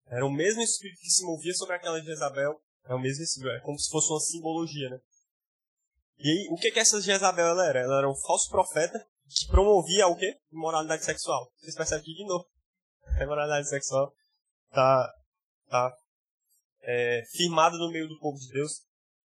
[0.09, 2.61] Era o mesmo espírito que se movia sobre aquela Jezabel.
[2.89, 5.01] É o mesmo espírito, é como se fosse uma simbologia, né?
[6.19, 7.81] E aí, o que que essa Jezabel ela era?
[7.81, 10.39] Ela era um falso profeta que promovia o quê?
[10.53, 11.51] Imoralidade sexual.
[11.57, 12.47] Vocês percebem aqui de novo.
[13.19, 14.13] A imoralidade sexual
[14.71, 15.13] tá,
[15.69, 15.93] tá
[16.83, 18.83] é, firmada no meio do povo de Deus.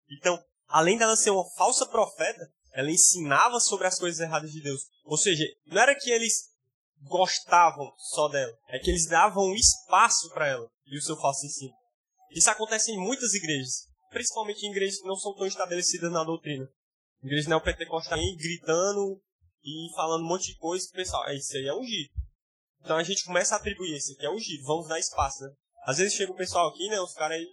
[0.09, 4.81] Então, além dela ser uma falsa profeta, ela ensinava sobre as coisas erradas de Deus.
[5.03, 6.49] Ou seja, não era que eles
[7.01, 11.73] gostavam só dela, é que eles davam espaço para ela e o seu falso ensino.
[12.31, 16.67] Isso acontece em muitas igrejas, principalmente em igrejas que não são tão estabelecidas na doutrina.
[17.23, 19.21] Igrejas neopentecostais gritando
[19.63, 22.09] e falando um monte de coisa que o pessoal, é, isso aí é ungido.
[22.81, 25.49] Então a gente começa a atribuir isso aqui é ungido, vamos dar espaço, né?
[25.85, 26.99] Às vezes chega o pessoal aqui, né?
[26.99, 27.47] Os caras aí,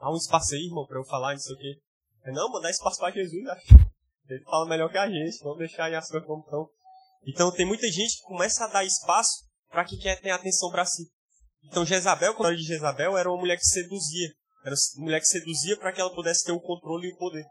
[0.00, 1.80] dá um espaço aí, irmão, pra eu falar, não sei o quê.
[2.26, 3.66] Não, mano, dá espaço pra Jesus, acho.
[4.28, 6.68] Ele fala melhor que a gente, vamos deixar aí as coisas como estão.
[7.26, 10.84] Então tem muita gente que começa a dar espaço para quem quer ter atenção para
[10.84, 11.04] si.
[11.64, 14.28] Então Jezabel, quando de Jezabel, era uma mulher que seduzia.
[14.64, 17.44] Era uma mulher que seduzia para que ela pudesse ter o controle e o poder.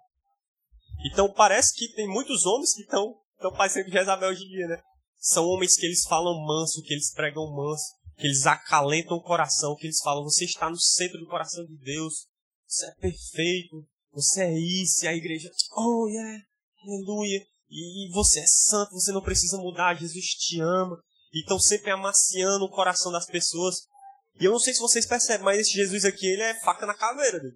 [1.06, 3.16] Então parece que tem muitos homens que estão
[3.56, 4.82] parecendo com Jezabel hoje em dia, né?
[5.18, 7.86] São homens que eles falam manso, que eles pregam manso,
[8.18, 11.78] que eles acalentam o coração, que eles falam, você está no centro do coração de
[11.78, 12.28] Deus,
[12.68, 16.44] você é perfeito, você é isso, e a igreja, oh yeah,
[16.84, 20.98] aleluia, e você é santo, você não precisa mudar, Jesus te ama.
[21.32, 23.82] E estão sempre amaciando o coração das pessoas.
[24.40, 26.96] E eu não sei se vocês percebem, mas esse Jesus aqui, ele é faca na
[26.96, 27.56] caveira dele.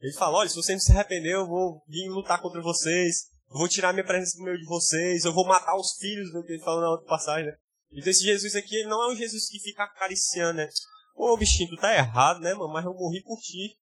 [0.00, 3.58] Ele fala, olha, se você não se arrepender, eu vou vir lutar contra vocês, eu
[3.58, 6.52] vou tirar minha presença do meio de vocês, eu vou matar os filhos, do que
[6.52, 7.52] ele falou na outra passagem, né?
[7.92, 10.68] Então esse Jesus aqui, ele não é um Jesus que fica acariciando, né?
[11.14, 12.72] Ô, bichinho, tu tá errado, né, mano?
[12.72, 13.76] Mas eu morri por ti.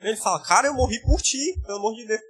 [0.00, 2.20] Ele fala, cara, eu morri por ti, pelo amor de Deus.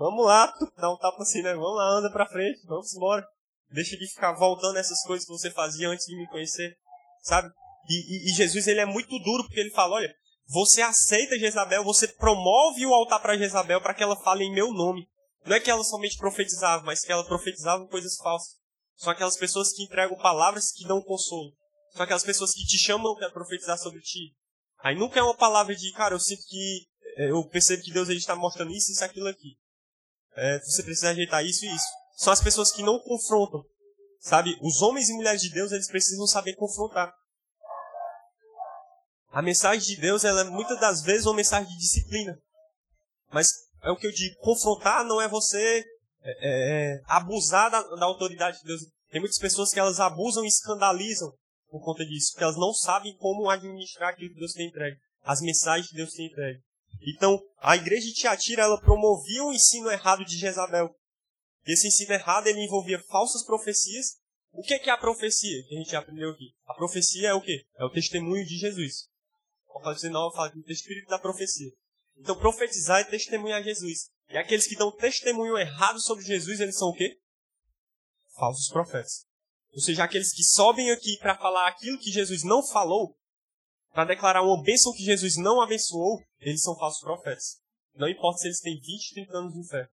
[0.00, 1.52] Vamos lá, dá um tapa assim, né?
[1.52, 3.22] Vamos lá, anda pra frente, vamos embora.
[3.70, 6.74] Deixa de ficar voltando essas coisas que você fazia antes de me conhecer,
[7.20, 7.52] sabe?
[7.86, 10.10] E, e, e Jesus, ele é muito duro, porque ele fala, olha,
[10.48, 14.72] você aceita Jezabel, você promove o altar para Jezabel para que ela fale em meu
[14.72, 15.06] nome.
[15.44, 18.56] Não é que ela somente profetizava, mas que ela profetizava coisas falsas.
[18.96, 21.52] São aquelas pessoas que entregam palavras que dão consolo.
[21.92, 24.34] São aquelas pessoas que te chamam para profetizar sobre ti.
[24.78, 26.86] Aí nunca é uma palavra de, cara, eu sinto que,
[27.18, 29.58] eh, eu percebo que Deus está mostrando isso, isso, aquilo aqui.
[30.36, 31.86] É, você precisa ajeitar isso e isso.
[32.16, 33.62] São as pessoas que não confrontam.
[34.20, 34.56] Sabe?
[34.60, 37.12] Os homens e mulheres de Deus, eles precisam saber confrontar.
[39.32, 42.36] A mensagem de Deus, ela é muitas das vezes uma mensagem de disciplina.
[43.32, 43.48] Mas
[43.82, 45.84] é o que eu digo, confrontar não é você
[46.22, 48.80] é, é, é, abusar da, da, autoridade de Deus.
[49.10, 51.32] Tem muitas pessoas que elas abusam e escandalizam
[51.70, 55.40] por conta disso, porque elas não sabem como administrar aquilo que Deus tem entregue, as
[55.40, 56.60] mensagens que Deus tem entregue.
[57.02, 60.94] Então, a igreja de Tiatira, ela promovia o ensino errado de Jezabel.
[61.66, 64.18] E esse ensino errado, ele envolvia falsas profecias.
[64.52, 66.52] O que é a profecia que a gente aprendeu aqui?
[66.66, 67.64] A profecia é o quê?
[67.76, 69.08] É o testemunho de Jesus.
[69.68, 71.70] O Apocalipse 9 fala do espírito da profecia.
[72.16, 74.10] Então, profetizar é testemunhar Jesus.
[74.28, 77.18] E aqueles que dão testemunho errado sobre Jesus, eles são o quê?
[78.36, 79.24] Falsos profetas.
[79.72, 83.16] Ou seja, aqueles que sobem aqui para falar aquilo que Jesus não falou,
[83.92, 87.60] para declarar uma bênção que Jesus não abençoou, eles são falsos profetas.
[87.94, 89.88] Não importa se eles têm 20, 30 anos de fé.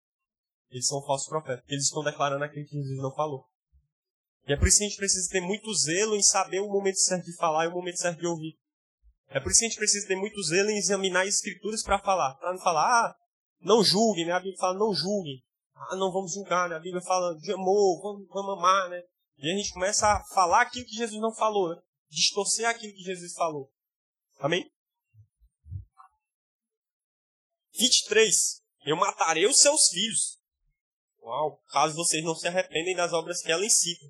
[0.70, 1.64] Eles são falsos profetas.
[1.68, 3.46] Eles estão declarando aquilo que Jesus não falou.
[4.48, 7.00] E é por isso que a gente precisa ter muito zelo em saber o momento
[7.00, 8.58] certo de falar e o momento certo de ouvir.
[9.30, 12.00] É por isso que a gente precisa ter muito zelo em examinar as escrituras para
[12.00, 12.36] falar.
[12.36, 13.16] Para não falar, ah,
[13.60, 14.32] não julguem, né?
[14.32, 15.44] A Bíblia fala, não julguem.
[15.76, 16.76] Ah, não vamos julgar, né?
[16.76, 19.02] A Bíblia fala de amor, vamos, vamos amar, né?
[19.38, 21.82] E a gente começa a falar aquilo que Jesus não falou, né?
[22.10, 23.70] Distorcer aquilo que Jesus falou.
[24.40, 24.72] Amém?
[27.74, 28.62] 23.
[28.86, 30.40] Eu matarei os seus filhos.
[31.22, 34.06] Uau, caso vocês não se arrependem das obras que ela incita.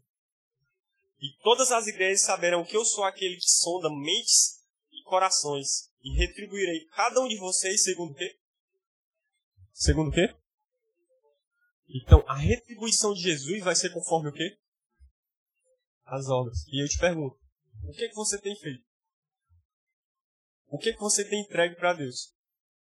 [1.19, 5.91] E todas as igrejas saberão que eu sou aquele que sonda mentes e corações.
[6.03, 8.39] E retribuirei cada um de vocês segundo o quê?
[9.73, 10.36] Segundo o quê?
[11.89, 14.57] Então, a retribuição de Jesus vai ser conforme o quê?
[16.05, 16.65] As obras.
[16.67, 17.38] E eu te pergunto,
[17.84, 18.86] o que, é que você tem feito?
[20.70, 22.34] O que, que você tem entregue para Deus?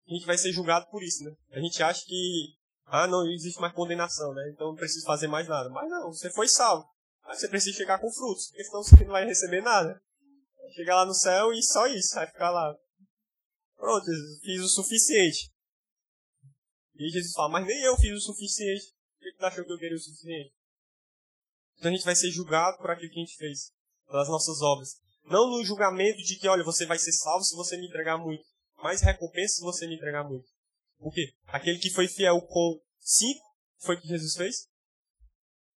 [0.09, 1.32] A gente vai ser julgado por isso, né?
[1.51, 2.55] A gente acha que,
[2.87, 4.51] ah, não existe mais condenação, né?
[4.53, 5.68] Então não preciso fazer mais nada.
[5.70, 6.87] Mas não, você foi salvo.
[7.24, 10.01] Mas você precisa chegar com frutos, porque senão você não vai receber nada.
[10.74, 12.74] Chegar lá no céu e só isso, vai ficar lá.
[13.76, 14.07] Pronto,
[14.43, 15.51] fiz o suficiente.
[16.99, 18.95] E Jesus fala, mas nem eu fiz o suficiente.
[19.18, 20.55] Por que tu achou que eu queria o suficiente?
[21.78, 23.72] Então a gente vai ser julgado por aquilo que a gente fez,
[24.07, 24.97] pelas nossas obras.
[25.26, 28.44] Não no julgamento de que, olha, você vai ser salvo se você me entregar muito.
[28.82, 30.46] Mais recompensa se você me entregar muito.
[30.98, 31.32] Por quê?
[31.46, 33.44] Aquele que foi fiel com cinco,
[33.78, 34.68] foi o que Jesus fez?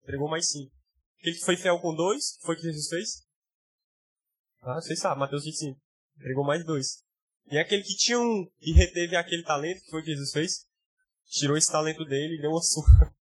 [0.04, 0.72] Entregou mais cinco.
[1.20, 3.24] Aquele que foi fiel com dois, foi o que Jesus fez?
[4.62, 5.80] Ah, vocês sabem, Mateus 25.
[6.18, 7.04] Entregou mais dois.
[7.52, 10.66] E aquele que tinha um e reteve aquele talento, que foi o que Jesus fez?
[11.28, 13.14] Tirou esse talento dele e deu uma surra.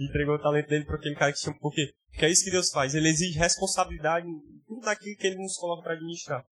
[0.00, 1.54] Entregou o talento dele para aquele cara que tinha.
[1.58, 1.92] Por quê?
[2.10, 2.94] Porque é isso que Deus faz.
[2.94, 6.42] Ele exige responsabilidade em tudo daquilo que ele nos coloca para administrar.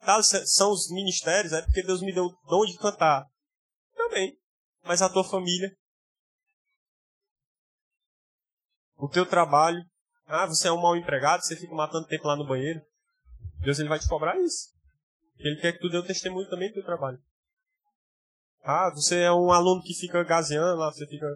[0.00, 3.24] Tá, são os ministérios, é porque Deus me deu o dom de cantar.
[3.94, 4.36] Também.
[4.82, 5.70] Mas a tua família.
[8.96, 9.78] O teu trabalho.
[10.26, 12.80] Ah, você é um mau empregado, você fica matando tempo lá no banheiro.
[13.60, 14.74] Deus ele vai te cobrar isso.
[15.38, 17.18] Ele quer que tu dê o testemunho também do teu trabalho.
[18.62, 21.26] Ah, você é um aluno que fica gazeando lá, você fica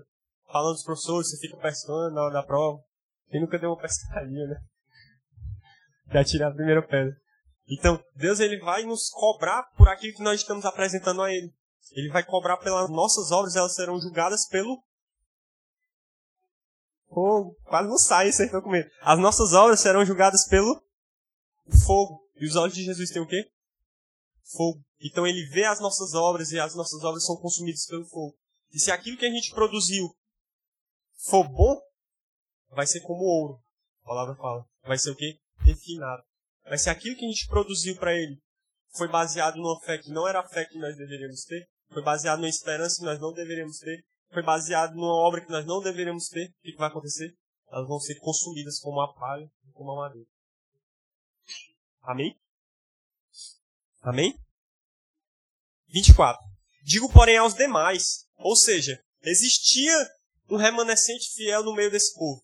[0.52, 2.82] falando dos professores, você fica pescando na hora da prova.
[3.28, 4.56] Quem nunca deu uma pescaria, né?
[6.12, 7.14] Já tirar a primeira pedra.
[7.68, 11.52] Então, Deus ele vai nos cobrar por aquilo que nós estamos apresentando a Ele.
[11.92, 14.82] Ele vai cobrar pelas nossas obras, elas serão julgadas pelo
[17.08, 17.56] fogo.
[17.64, 18.30] Quase não sai,
[18.62, 18.90] com medo.
[19.02, 20.82] As nossas obras serão julgadas pelo
[21.86, 22.20] fogo.
[22.36, 23.44] E os olhos de Jesus têm o quê?
[24.56, 24.82] Fogo.
[25.00, 28.36] Então ele vê as nossas obras e as nossas obras são consumidas pelo fogo.
[28.72, 30.08] E se aquilo que a gente produziu
[31.24, 31.80] for bom,
[32.70, 33.60] vai ser como ouro.
[34.02, 34.64] A palavra fala.
[34.82, 35.38] Vai ser o quê?
[35.58, 36.22] Refinado.
[36.64, 38.38] Mas se aquilo que a gente produziu para ele
[38.96, 42.38] foi baseado numa fé que não era a fé que nós deveríamos ter, foi baseado
[42.38, 46.28] numa esperança que nós não deveríamos ter, foi baseado numa obra que nós não deveríamos
[46.28, 47.34] ter, o que, vai acontecer?
[47.68, 50.28] Elas vão ser consumidas como a palha e como a madeira.
[52.02, 52.36] Amém?
[54.00, 54.34] Amém?
[55.88, 56.40] 24.
[56.82, 58.26] Digo, porém, aos demais.
[58.38, 59.92] Ou seja, existia
[60.50, 62.42] um remanescente fiel no meio desse povo.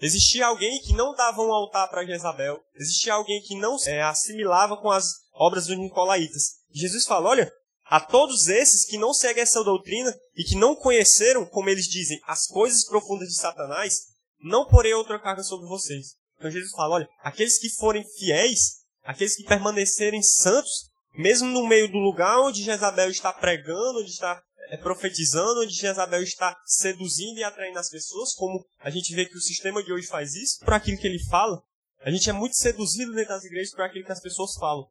[0.00, 2.60] Existia alguém que não dava um altar para Jezabel.
[2.74, 6.56] Existia alguém que não é, assimilava com as obras dos Nicolaitas.
[6.70, 7.50] Jesus fala: olha,
[7.86, 12.20] a todos esses que não seguem essa doutrina e que não conheceram, como eles dizem,
[12.26, 14.02] as coisas profundas de Satanás,
[14.40, 16.14] não porei outra carga sobre vocês.
[16.36, 21.90] Então Jesus fala: olha, aqueles que forem fiéis, aqueles que permanecerem santos, mesmo no meio
[21.90, 27.44] do lugar onde Jezabel está pregando, onde está é, profetizando, onde Jezabel está seduzindo e
[27.44, 30.74] atraindo as pessoas, como a gente vê que o sistema de hoje faz isso, por
[30.74, 31.62] aquilo que ele fala.
[32.00, 34.88] A gente é muito seduzido dentro das igrejas por aquilo que as pessoas falam.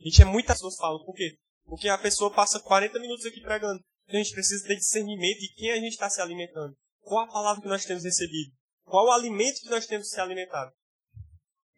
[0.00, 1.04] A gente é muitas pessoas falam.
[1.04, 1.36] Por quê?
[1.64, 3.82] Porque a pessoa passa 40 minutos aqui pregando.
[4.06, 6.74] Então a gente precisa ter discernimento de quem a gente está se alimentando.
[7.00, 8.52] Qual a palavra que nós temos recebido?
[8.84, 10.72] Qual o alimento que nós temos se alimentado?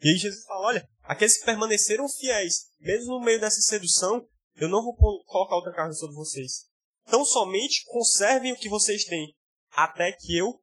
[0.02, 4.26] E aí Jesus fala, olha, aqueles que permaneceram fiéis, mesmo no meio dessa sedução,
[4.56, 6.69] eu não vou colocar outra carga sobre vocês.
[7.10, 9.36] Tão somente conservem o que vocês têm,
[9.72, 10.62] até que eu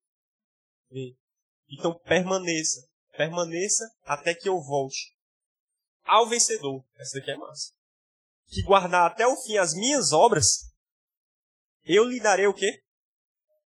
[0.89, 1.13] venha.
[1.69, 2.87] Então permaneça.
[3.17, 5.13] Permaneça até que eu volte.
[6.05, 6.85] Ao vencedor.
[6.95, 7.73] Essa daqui é massa.
[8.47, 10.71] Que guardar até o fim as minhas obras,
[11.83, 12.81] eu lhe darei o quê?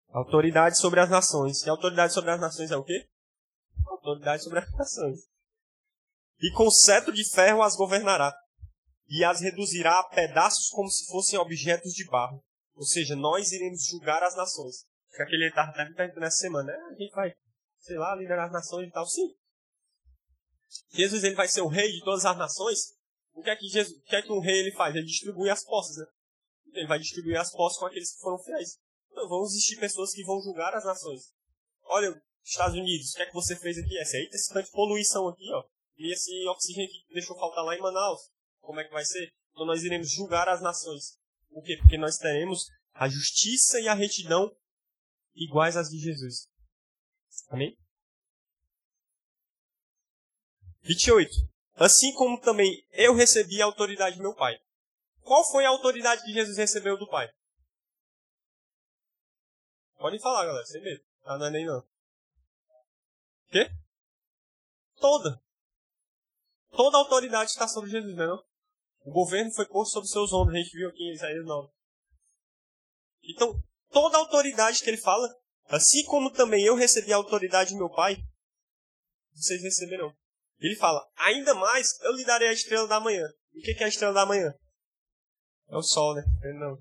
[0.07, 1.61] Autoridade sobre as nações.
[1.63, 3.09] E autoridade sobre as nações é o quê?
[3.87, 5.19] Autoridade sobre as nações.
[6.39, 8.33] E com cetro de ferro as governará.
[9.09, 12.41] E as reduzirá a pedaços como se fossem objetos de barro.
[12.79, 14.85] Ou seja, nós iremos julgar as nações.
[15.11, 16.77] Que aquele estava até me perguntando essa semana, né?
[16.77, 17.33] A gente vai,
[17.77, 19.05] sei lá, liderar as nações e tal.
[19.05, 19.35] Sim.
[20.91, 22.95] Jesus ele vai ser o rei de todas as nações.
[23.33, 24.95] O que é que, Jesus, o que, é que um rei ele faz?
[24.95, 26.05] Ele distribui as posses, né?
[26.73, 28.77] Ele vai distribuir as posses com aqueles que foram fiéis.
[29.11, 31.33] Então vão existir pessoas que vão julgar as nações.
[31.83, 32.15] Olha,
[32.45, 33.97] Estados Unidos, o que é que você fez aqui?
[33.97, 35.63] Essa aí tem esse tanto poluição aqui, ó.
[35.97, 38.21] E esse oxigênio que deixou faltar lá em Manaus.
[38.61, 39.29] Como é que vai ser?
[39.51, 41.18] Então nós iremos julgar as nações.
[41.49, 41.77] Por quê?
[41.77, 44.55] Porque nós teremos a justiça e a retidão
[45.35, 46.47] iguais às de Jesus.
[47.49, 47.77] Amém?
[50.81, 51.31] 28.
[51.75, 54.59] Assim como também eu recebi a autoridade do meu Pai.
[55.21, 57.29] Qual foi a autoridade que Jesus recebeu do Pai?
[59.97, 61.03] Podem falar, galera, sem medo.
[61.23, 61.87] Ah, não é nem não.
[63.49, 63.69] Quê?
[64.99, 65.41] Toda.
[66.71, 68.48] Toda a autoridade está sobre Jesus, não é não?
[69.09, 71.67] O governo foi posto sobre seus ombros, a gente viu aqui em Isaías 9.
[73.23, 75.27] Então, toda a autoridade que ele fala,
[75.65, 78.17] assim como também eu recebi a autoridade do meu pai,
[79.33, 80.13] vocês receberão.
[80.59, 83.25] Ele fala, ainda mais eu lhe darei a estrela da manhã.
[83.55, 84.53] O que é a estrela da manhã?
[85.69, 86.23] É o sol, né?
[86.59, 86.77] Não.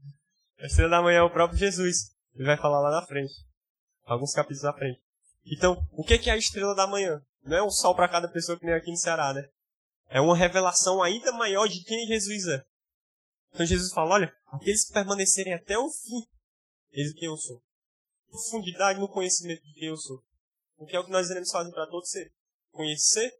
[0.59, 2.11] A estrela da manhã é o próprio Jesus.
[2.35, 3.33] Ele vai falar lá na frente.
[4.05, 5.01] Alguns capítulos à frente.
[5.47, 7.23] Então, o que é a estrela da manhã?
[7.43, 9.49] Não é um sol para cada pessoa que nem aqui no Ceará, né?
[10.09, 12.65] É uma revelação ainda maior de quem Jesus é.
[13.53, 16.27] Então Jesus fala, olha, aqueles que permanecerem até o fim,
[16.91, 17.63] eles quem eu sou.
[18.29, 20.23] Profundidade no conhecimento de quem eu sou.
[20.77, 22.33] Porque é o que nós iremos fazer para todos ser.
[22.71, 23.33] Conhecer,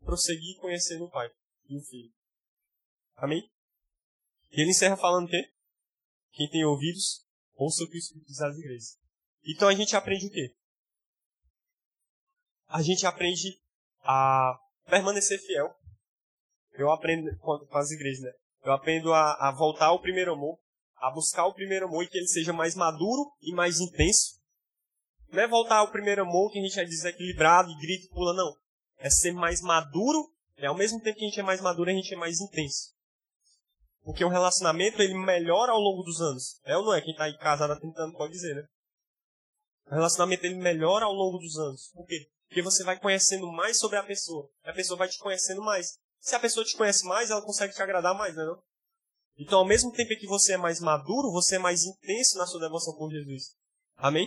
[0.00, 1.30] prosseguir e conhecer no Pai
[1.68, 2.12] e o Filho.
[3.16, 3.50] Amém?
[4.52, 5.52] E ele encerra falando o quê?
[6.32, 8.98] Quem tem ouvidos, ouça o que o Espírito diz às igrejas.
[9.44, 10.54] Então a gente aprende o quê?
[12.68, 13.60] A gente aprende
[14.02, 15.74] a permanecer fiel
[16.78, 18.32] eu aprendo com as igrejas, né?
[18.64, 20.58] Eu aprendo a, a voltar ao primeiro amor,
[20.96, 24.40] a buscar o primeiro amor e que ele seja mais maduro e mais intenso.
[25.30, 28.34] Não é voltar ao primeiro amor que a gente é desequilibrado e grita e pula,
[28.34, 28.54] não.
[28.98, 31.92] É ser mais maduro e ao mesmo tempo que a gente é mais maduro, a
[31.92, 32.94] gente é mais intenso.
[34.02, 36.60] Porque o relacionamento ele melhora ao longo dos anos.
[36.64, 37.00] É ou não é?
[37.00, 38.66] Quem está aí casado há 30 anos pode dizer, né?
[39.86, 41.90] O relacionamento ele melhora ao longo dos anos.
[41.92, 42.28] Por quê?
[42.48, 44.48] Porque você vai conhecendo mais sobre a pessoa.
[44.64, 45.98] A pessoa vai te conhecendo mais.
[46.26, 48.60] Se a pessoa te conhece mais, ela consegue te agradar mais, né, não?
[49.38, 52.58] Então, ao mesmo tempo que você é mais maduro, você é mais intenso na sua
[52.58, 53.54] devoção por Jesus.
[53.94, 54.26] Amém?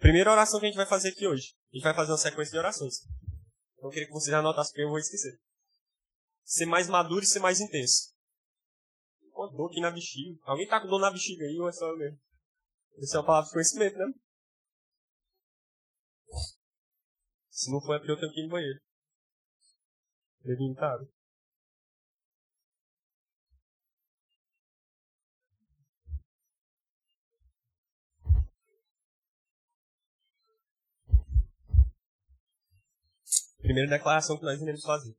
[0.00, 1.54] Primeira oração que a gente vai fazer aqui hoje.
[1.72, 3.04] A gente vai fazer uma sequência de orações.
[3.74, 5.38] Então, eu queria que você já anotasse, porque eu vou esquecer.
[6.42, 8.12] Ser mais maduro e ser mais intenso.
[9.30, 10.40] Com dor aqui na bexiga.
[10.42, 12.18] Alguém tá com dor na bexiga aí ou é só eu mesmo?
[12.98, 14.12] Essa é uma palavra de conhecimento, né?
[17.48, 18.89] Se não for, é porque eu tenho que ir no banheiro.
[20.44, 21.08] Limitado.
[33.60, 35.14] Primeira declaração que nós iremos fazer.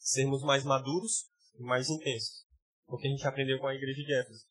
[0.00, 2.46] Sermos mais maduros e mais intensos.
[2.86, 4.46] Porque a gente aprendeu com a igreja de Éfeso.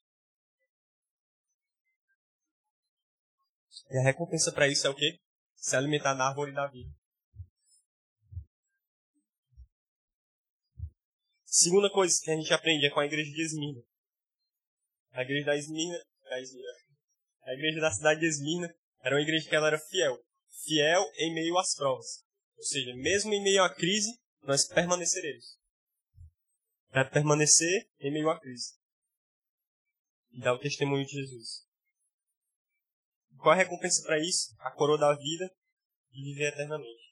[3.89, 5.19] E a recompensa para isso é o quê?
[5.55, 6.91] Se alimentar da árvore da vida.
[11.59, 13.81] Segunda coisa que a gente aprende é com a igreja de Esmirna.
[15.11, 15.99] A igreja da Esmirna,
[17.45, 20.23] a, igreja da cidade de Esmirna era uma igreja que ela era fiel.
[20.63, 22.23] Fiel em meio às provas.
[22.57, 25.57] Ou seja, mesmo em meio à crise, nós permaneceremos.
[26.89, 28.77] Para permanecer em meio à crise.
[30.33, 31.65] E dar o testemunho de Jesus.
[33.39, 34.55] Qual a recompensa para isso?
[34.59, 35.51] A coroa da vida
[36.11, 37.06] e viver eternamente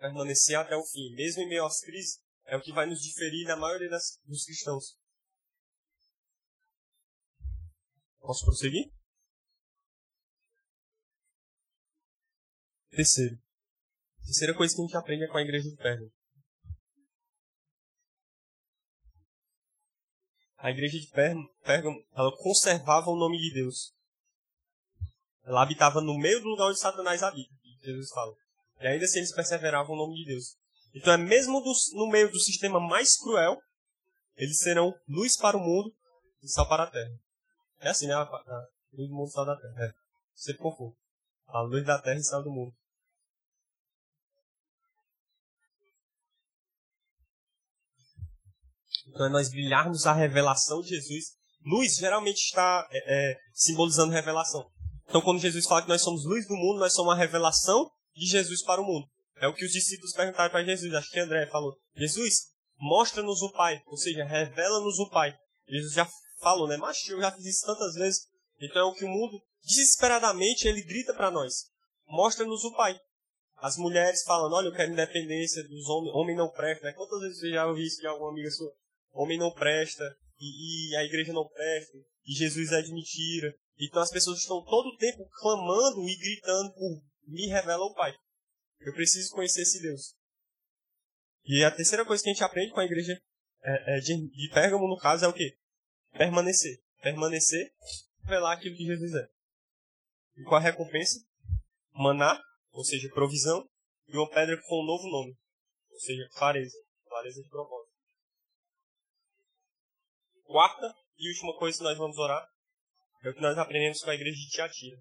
[0.00, 3.46] permanecer até o fim, mesmo em meio às crises, é o que vai nos diferir
[3.46, 4.98] da maioria das, dos cristãos.
[8.18, 8.90] Posso prosseguir?
[12.90, 13.38] Terceiro.
[14.24, 16.12] Terceira coisa que a gente aprende é com a igreja de Pérgamo.
[20.56, 21.06] A igreja de
[21.62, 23.94] Pérgamo, ela conservava o nome de Deus.
[25.44, 27.50] Ela habitava no meio do lugar onde Satanás habita,
[27.82, 28.39] Jesus fala.
[28.80, 30.56] E ainda assim eles perseveravam no nome de Deus.
[30.94, 33.58] Então é mesmo do, no meio do sistema mais cruel,
[34.36, 35.94] eles serão luz para o mundo
[36.42, 37.10] e sal para a terra.
[37.80, 38.14] É assim, né?
[38.14, 39.84] A, a luz do mundo sal da terra.
[39.84, 39.92] É.
[40.34, 40.96] Sempre confundo.
[41.46, 42.74] A luz da terra e sal do mundo.
[49.08, 51.36] Então é nós brilharmos a revelação de Jesus.
[51.64, 54.70] Luz geralmente está é, é, simbolizando revelação.
[55.08, 58.26] Então quando Jesus fala que nós somos luz do mundo, nós somos uma revelação de
[58.26, 59.06] Jesus para o mundo.
[59.36, 60.92] É o que os discípulos perguntaram para Jesus.
[60.92, 63.80] Acho que André falou: Jesus, mostra-nos o Pai.
[63.86, 65.34] Ou seja, revela-nos o Pai.
[65.66, 66.06] Jesus já
[66.40, 66.76] falou, né?
[66.76, 68.26] Mas eu já fiz isso tantas vezes.
[68.60, 71.70] Então é o que o mundo, desesperadamente, ele grita para nós:
[72.06, 72.98] mostra-nos o Pai.
[73.56, 76.92] As mulheres falando: olha, eu quero independência dos homens, homem não presta, né?
[76.92, 78.70] Quantas vezes você já ouviu isso de alguma amiga sua?
[79.12, 80.04] homem não presta,
[80.38, 83.52] e, e a igreja não presta, e Jesus é de mentira.
[83.78, 88.12] Então as pessoas estão todo o tempo clamando e gritando por me revela o Pai.
[88.80, 90.14] Eu preciso conhecer esse Deus.
[91.44, 93.20] E a terceira coisa que a gente aprende com a igreja
[93.62, 95.56] é, é de, Pérgamo, no caso, é o quê?
[96.12, 96.80] Permanecer.
[97.02, 97.72] Permanecer,
[98.24, 99.28] revelar aquilo que Jesus é.
[100.36, 101.18] E qual a recompensa?
[101.92, 102.38] Maná,
[102.72, 103.66] ou seja, provisão,
[104.08, 105.36] e uma pedra com um novo nome,
[105.90, 106.76] ou seja, clareza.
[107.06, 107.94] Clareza de propósito.
[110.44, 112.46] Quarta e última coisa que nós vamos orar
[113.22, 115.00] é o que nós aprendemos com a igreja de Tiatira.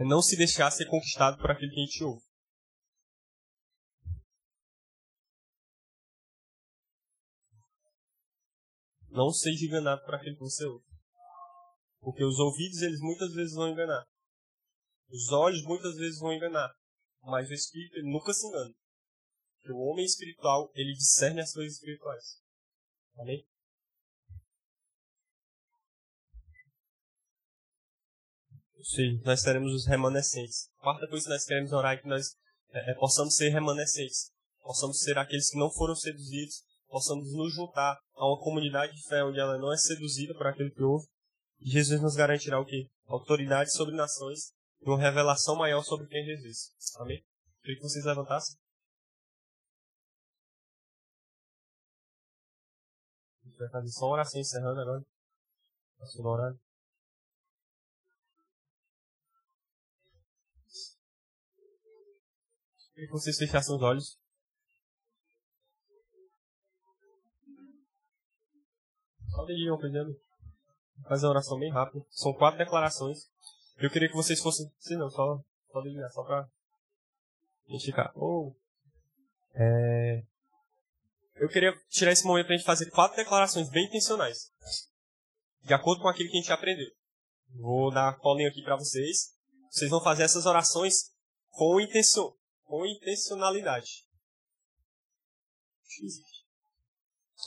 [0.00, 2.24] É não se deixar ser conquistado por aquilo que a gente ouve.
[9.10, 10.86] Não seja enganado por aquilo que você ouve.
[12.00, 14.06] Porque os ouvidos, eles muitas vezes vão enganar.
[15.10, 16.72] Os olhos muitas vezes vão enganar.
[17.20, 18.74] Mas o espírito, ele nunca se engana.
[19.56, 22.40] Porque o homem espiritual, ele discerne as coisas espirituais.
[23.18, 23.46] Amém?
[28.82, 30.68] Seja, nós seremos os remanescentes.
[30.78, 32.34] Quarta coisa que nós queremos orar é que nós
[32.72, 34.30] é, é, possamos ser remanescentes.
[34.60, 36.62] Possamos ser aqueles que não foram seduzidos.
[36.88, 40.70] Possamos nos juntar a uma comunidade de fé onde ela não é seduzida por aquele
[40.70, 41.06] que ouve.
[41.60, 42.88] E Jesus nos garantirá o quê?
[43.06, 46.72] Autoridade sobre nações e uma revelação maior sobre quem Jesus.
[46.98, 47.22] Amém?
[47.62, 48.56] Queria que vocês levantassem.
[53.44, 55.02] A gente vai fazer só uma oração encerrando agora.
[55.98, 56.69] Passou no horário.
[63.00, 64.18] Que vocês fechassem os olhos.
[69.30, 70.20] Só dedinho fazendo.
[71.08, 72.04] Fazer a oração bem rápido.
[72.10, 73.20] São quatro declarações.
[73.78, 74.70] Eu queria que vocês fossem.
[74.78, 75.42] Sim, não, só,
[75.72, 76.46] só dedinho, só pra
[77.68, 78.12] gente ficar.
[78.14, 78.54] Oh.
[79.54, 80.22] É...
[81.36, 84.52] Eu queria tirar esse momento pra gente fazer quatro declarações bem intencionais.
[85.62, 86.90] De acordo com aquilo que a gente aprendeu.
[87.54, 89.34] Vou dar a colinha aqui para vocês.
[89.70, 91.14] Vocês vão fazer essas orações
[91.48, 92.36] com intenção,
[92.70, 94.06] com intencionalidade.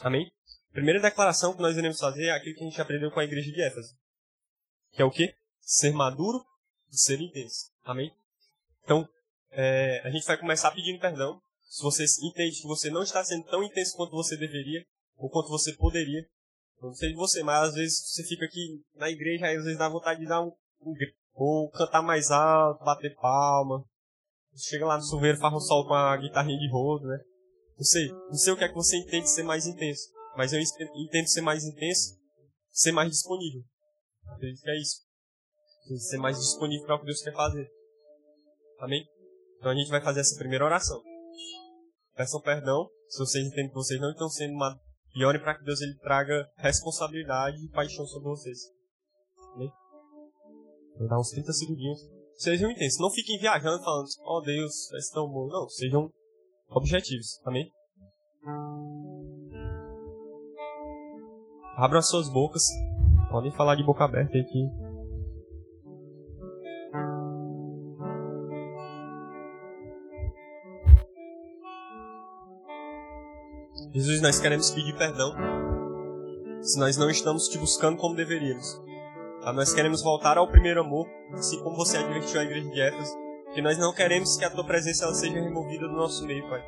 [0.01, 0.29] Amém?
[0.73, 3.49] Primeira declaração que nós iremos fazer é aquilo que a gente aprendeu com a igreja
[3.49, 3.95] de Éfeso.
[4.91, 5.33] Que é o quê?
[5.61, 6.43] Ser maduro
[6.91, 7.71] e ser intenso.
[7.83, 8.13] Amém?
[8.83, 9.07] Então,
[9.51, 11.41] é, a gente vai começar pedindo perdão.
[11.69, 15.47] Se você entende que você não está sendo tão intenso quanto você deveria, ou quanto
[15.47, 16.27] você poderia.
[16.81, 19.63] Eu não sei de você, mas às vezes você fica aqui na igreja e às
[19.63, 20.51] vezes dá vontade de dar um,
[20.81, 20.93] um
[21.33, 23.85] ou cantar mais alto, bater palma,
[24.55, 27.17] Chega lá no chuveiro, faz um sol com a guitarrinha de rodo, né?
[27.75, 30.59] Não sei, não sei o que é que você entende ser mais intenso, mas eu
[30.61, 32.19] entendo ser mais intenso,
[32.71, 33.63] ser mais disponível.
[34.27, 35.01] Acredito que é isso.
[36.09, 37.67] Ser mais disponível para o que Deus quer fazer.
[38.79, 39.05] Amém?
[39.57, 41.01] Então a gente vai fazer essa primeira oração.
[42.15, 44.79] Peçam perdão se vocês entendem que vocês não estão sendo uma...
[45.15, 48.59] E orem para que Deus ele traga responsabilidade e paixão sobre vocês.
[49.53, 49.71] Amém?
[50.97, 51.99] Vou dar uns 30 segundinhos.
[52.35, 52.99] Sejam intensos.
[52.99, 55.47] Não fiquem viajando falando, oh Deus, é tão bom.
[55.47, 56.09] Não, sejam
[56.69, 57.39] objetivos.
[57.45, 57.71] Amém?
[61.75, 62.63] Abram as suas bocas.
[63.31, 64.69] Podem falar de boca aberta aqui.
[73.93, 75.35] Jesus, nós queremos pedir perdão
[76.61, 78.81] se nós não estamos te buscando como deveríamos.
[79.45, 83.17] Ah, nós queremos voltar ao primeiro amor, assim como você advertiu a igreja de Éfeso,
[83.53, 86.63] que nós não queremos que a tua presença ela seja removida do nosso meio, Pai.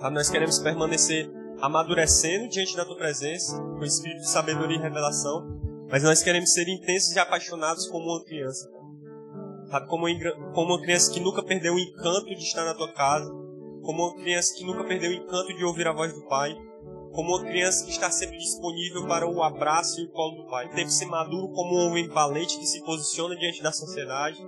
[0.00, 1.28] Ah, nós queremos permanecer
[1.60, 6.68] amadurecendo diante da tua presença, com espírito de sabedoria e revelação, mas nós queremos ser
[6.68, 8.70] intensos e apaixonados como uma criança.
[9.88, 10.06] Como
[10.74, 13.30] uma criança que nunca perdeu o encanto de estar na tua casa,
[13.82, 16.54] como uma criança que nunca perdeu o encanto de ouvir a voz do Pai,
[17.12, 20.68] como uma criança que está sempre disponível para o abraço e o colo do pai.
[20.68, 24.38] Deve ser maduro como um homem valente que se posiciona diante da sociedade,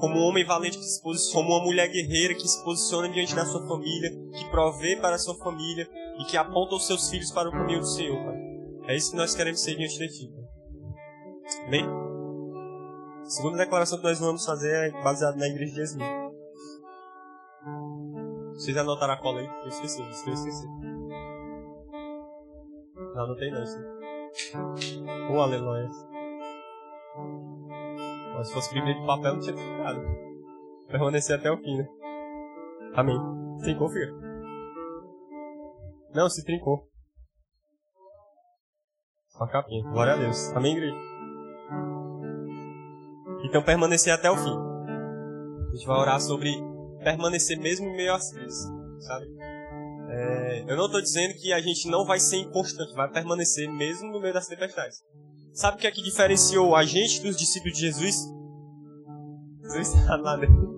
[0.00, 3.34] como um homem valente que se posiciona, como uma mulher guerreira que se posiciona diante
[3.34, 7.30] da sua família, que provê para a sua família e que aponta os seus filhos
[7.30, 8.36] para o caminho do Senhor, Pai.
[8.88, 10.30] É isso que nós queremos ser diante de Ti.
[11.70, 11.84] Bem?
[11.84, 16.24] A segunda declaração que nós vamos fazer é baseada na igreja de Esmir.
[18.54, 19.46] Vocês anotaram a cola aí?
[19.46, 20.93] Eu esqueci, eu esqueci.
[23.14, 23.62] Não, não tem não.
[25.30, 25.88] Ô, oh, aleluia.
[28.36, 30.00] Mas se fosse primeiro de papel, não tinha ficado.
[30.88, 31.88] Permanecer até o fim, né?
[32.94, 33.18] Amém.
[33.62, 34.20] Trincou, filho?
[36.12, 36.88] Não, se trincou.
[39.28, 39.82] Só capinha.
[39.90, 40.52] Glória a Deus.
[40.54, 40.96] Amém, igreja?
[43.44, 44.56] Então permanecer até o fim.
[45.68, 46.52] A gente vai orar sobre
[47.02, 49.26] permanecer mesmo em meio às crises, sabe?
[50.14, 54.12] É, eu não estou dizendo que a gente não vai ser inconstante, vai permanecer mesmo
[54.12, 54.98] no meio das tempestades.
[55.52, 58.16] Sabe o que é que diferenciou a gente dos discípulos de Jesus?
[59.62, 60.74] Jesus está lá dentro.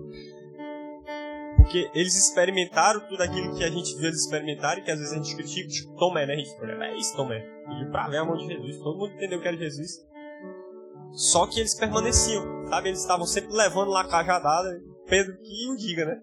[1.57, 5.17] Porque eles experimentaram tudo aquilo que a gente viu eles experimentarem, que às vezes a
[5.17, 6.33] gente critica, tipo Tomé, né?
[6.33, 7.39] A gente fala, é isso, Tomé.
[7.67, 9.91] Pediu pra ver a mão de Jesus, todo mundo entendeu que era Jesus.
[11.11, 12.89] Só que eles permaneciam, sabe?
[12.89, 16.21] Eles estavam sempre levando lá a cajadada, Pedro que o diga, né?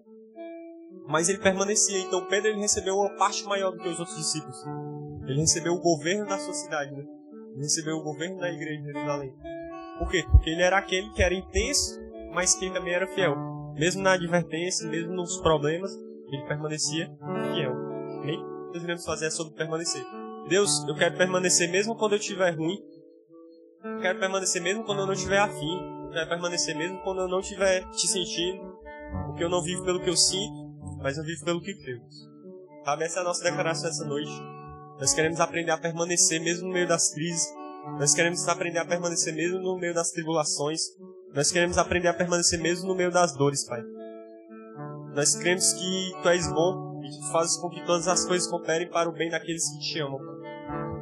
[1.07, 4.57] Mas ele permanecia, então Pedro ele recebeu uma parte maior do que os outros discípulos.
[5.27, 7.03] Ele recebeu o governo da sociedade, né?
[7.53, 9.33] Ele recebeu o governo da igreja de Jerusalém.
[9.99, 10.23] Por quê?
[10.29, 11.99] Porque ele era aquele que era intenso,
[12.33, 15.93] mas que também era fiel mesmo na advertência, mesmo nos problemas,
[16.31, 17.11] ele permanecia
[17.53, 17.73] fiel.
[18.23, 18.43] Nem
[18.73, 20.03] nós iremos fazer é sobre permanecer.
[20.49, 22.77] Deus, eu quero permanecer mesmo quando eu estiver ruim.
[23.83, 25.79] Eu quero permanecer mesmo quando eu não estiver afim.
[26.05, 28.75] Eu quero permanecer mesmo quando eu não estiver te sentindo.
[29.27, 30.64] Porque eu não vivo pelo que eu sinto,
[31.05, 32.01] mas eu vivo pelo que creio.
[32.83, 34.31] Sabe, essa é a nossa declaração essa noite.
[34.99, 37.47] Nós queremos aprender a permanecer mesmo no meio das crises.
[37.99, 40.81] Nós queremos aprender a permanecer mesmo no meio das tribulações.
[41.31, 43.83] Nós queremos aprender a permanecer mesmo no meio das dores, Pai.
[45.13, 48.49] Nós cremos que Tu és bom e que Tu fazes com que todas as coisas
[48.49, 50.19] cooperem para o bem daqueles que Te amam.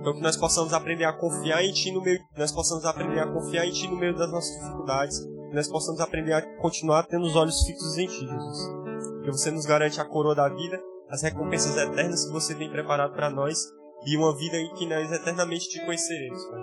[0.02, 3.32] Então que nós possamos aprender a confiar em Ti no meio, nós possamos aprender a
[3.32, 7.24] confiar em Ti no meio das nossas dificuldades, que nós possamos aprender a continuar tendo
[7.24, 8.83] os olhos fixos em Ti, Jesus.
[9.24, 13.14] Que você nos garante a coroa da vida, as recompensas eternas que você tem preparado
[13.14, 13.58] para nós
[14.06, 16.62] e uma vida em que nós eternamente Te conheceremos, Pai.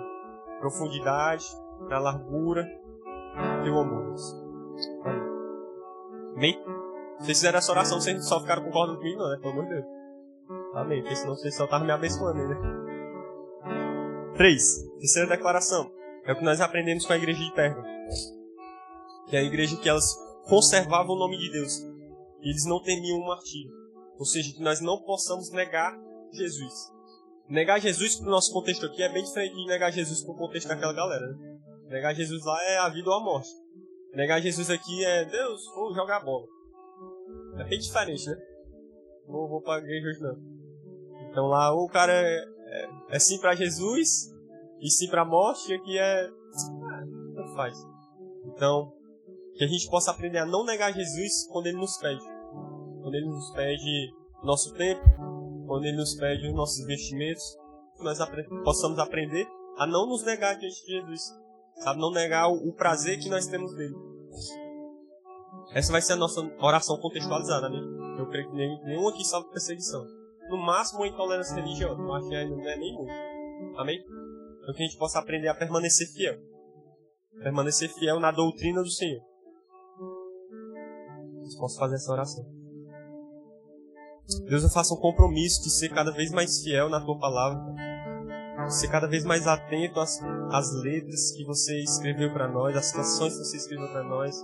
[0.59, 1.45] Profundidade,
[1.89, 2.67] na largura,
[3.63, 4.13] teu amor.
[6.35, 6.63] Amém?
[7.19, 9.37] Vocês fizeram essa oração, vocês só ficaram concordando comigo, não, né?
[9.41, 9.85] Pelo amor de Deus.
[10.73, 11.01] Amém.
[11.01, 12.57] Porque senão vocês só estavam me abençoando, né?
[14.37, 14.89] 3.
[14.99, 15.91] Terceira declaração.
[16.25, 17.85] É o que nós aprendemos com a igreja de Pérgamo.
[19.27, 20.15] Que é a igreja que elas
[20.47, 21.90] conservavam o nome de Deus.
[22.41, 23.71] Eles não temiam o martírio.
[24.17, 25.97] Ou seja, que nós não possamos negar
[26.31, 26.73] Jesus.
[27.49, 30.37] Negar Jesus para o nosso contexto aqui é bem diferente de negar Jesus para o
[30.37, 31.27] contexto daquela galera.
[31.27, 31.59] Né?
[31.87, 33.49] Negar Jesus lá é a vida ou a morte.
[34.13, 36.45] Negar Jesus aqui é, Deus, vou jogar bola.
[37.57, 38.37] É bem diferente, né?
[39.27, 41.29] Não vou pra igreja hoje não.
[41.29, 44.31] Então lá o cara é, é, é sim para Jesus
[44.81, 46.27] e sim para a morte, e aqui é.
[46.27, 47.77] Ah, não faz.
[48.45, 48.91] Então,
[49.55, 52.23] que a gente possa aprender a não negar Jesus quando ele nos pede.
[53.01, 55.01] Quando ele nos pede nosso tempo,
[55.67, 57.43] quando ele nos pede os nossos investimentos,
[57.95, 59.47] que nós apre possamos aprender
[59.77, 61.21] a não nos negar diante de Jesus.
[61.75, 61.99] Sabe?
[61.99, 63.95] Não negar o, prazer que nós temos dele.
[65.73, 67.79] Essa vai ser a nossa oração contextualizada, né?
[68.19, 70.05] Eu creio que nenhum, aqui sofre perseguição.
[70.49, 71.99] No máximo, uma intolerância religiosa.
[71.99, 73.79] Eu acho que não é nem muito.
[73.79, 73.99] Amém?
[73.99, 76.37] Então que a gente possa aprender a permanecer fiel.
[77.41, 79.21] Permanecer fiel na doutrina do Senhor.
[81.39, 82.60] Eu posso fazer essa oração.
[84.47, 87.59] Deus, eu faço um compromisso de ser cada vez mais fiel na tua palavra
[88.69, 93.33] ser cada vez mais atento às, às letras que você escreveu para nós, às situações
[93.33, 94.35] que você escreveu para nós,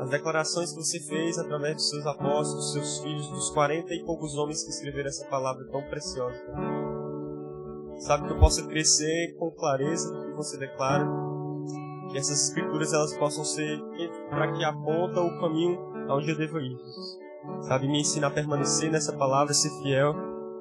[0.00, 4.04] às declarações que você fez através dos seus apóstolos, dos seus filhos, dos quarenta e
[4.04, 6.40] poucos homens que escreveram essa palavra tão preciosa.
[7.98, 11.06] Sabe que eu possa crescer com clareza no que você declara,
[12.10, 13.80] que essas escrituras elas possam ser
[14.28, 15.78] para que aponta o caminho
[16.08, 16.76] aonde eu devo ir.
[17.62, 20.14] Sabe, me ensina a permanecer nessa palavra, ser fiel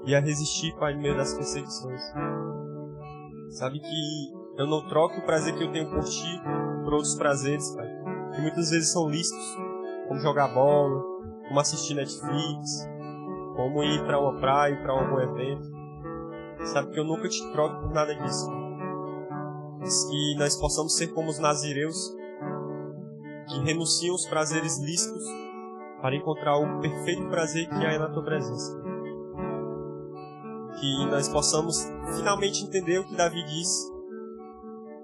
[0.06, 2.02] e a resistir, Pai, no meio das perseguições.
[3.50, 6.42] Sabe que eu não troco o prazer que eu tenho por ti
[6.84, 7.88] por outros prazeres, Pai.
[8.34, 9.58] Que muitas vezes são lícitos,
[10.08, 11.02] como jogar bola,
[11.48, 12.88] como assistir Netflix,
[13.56, 15.70] como ir para uma praia, para algum evento.
[16.66, 18.50] Sabe que eu nunca te troco por nada disso.
[19.82, 22.16] Diz que nós possamos ser como os nazireus,
[23.50, 25.42] que renunciam os prazeres lícitos
[26.02, 28.82] para encontrar o perfeito prazer que há na tua presença
[30.82, 33.92] que nós possamos finalmente entender o que Davi disse.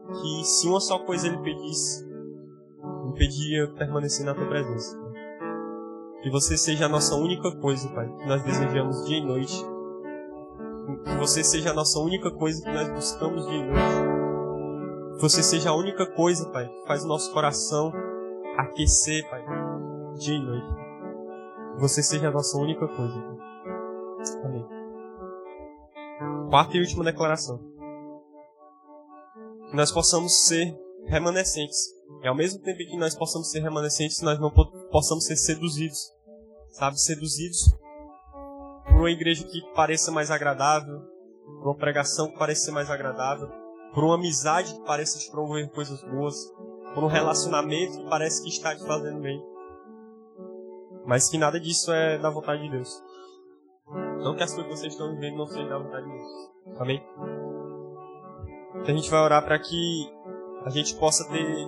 [0.08, 4.98] Que se uma só coisa ele pedisse, ele pediria permanecer na tua presença.
[6.24, 9.64] Que você seja a nossa única coisa, Pai, que nós desejamos dia e noite.
[11.04, 15.16] Que você seja a nossa única coisa que nós buscamos dia e noite.
[15.16, 17.94] Que você seja a única coisa, Pai, que faz o nosso coração
[18.58, 19.46] aquecer, Pai,
[20.18, 20.87] dia e noite.
[21.80, 23.38] Você seja a nossa única coisa.
[24.44, 24.66] Amém.
[26.50, 27.60] Quarta e última declaração.
[29.70, 30.76] Que nós possamos ser
[31.06, 31.78] remanescentes.
[32.24, 34.52] E ao mesmo tempo que nós possamos ser remanescentes, nós não
[34.92, 36.12] possamos ser seduzidos.
[36.72, 37.00] Sabe?
[37.00, 37.78] Seduzidos
[38.88, 41.00] por uma igreja que pareça mais agradável,
[41.60, 43.48] por uma pregação que pareça mais agradável,
[43.94, 46.36] por uma amizade que pareça te promover coisas boas,
[46.96, 49.40] por um relacionamento que parece que está te fazendo bem.
[51.08, 53.02] Mas que nada disso é da vontade de Deus.
[54.22, 56.80] Não que as coisas que vocês estão vivendo não sejam da vontade de Deus.
[56.80, 57.02] Amém?
[58.76, 60.12] Então a gente vai orar para que
[60.66, 61.68] a gente possa ter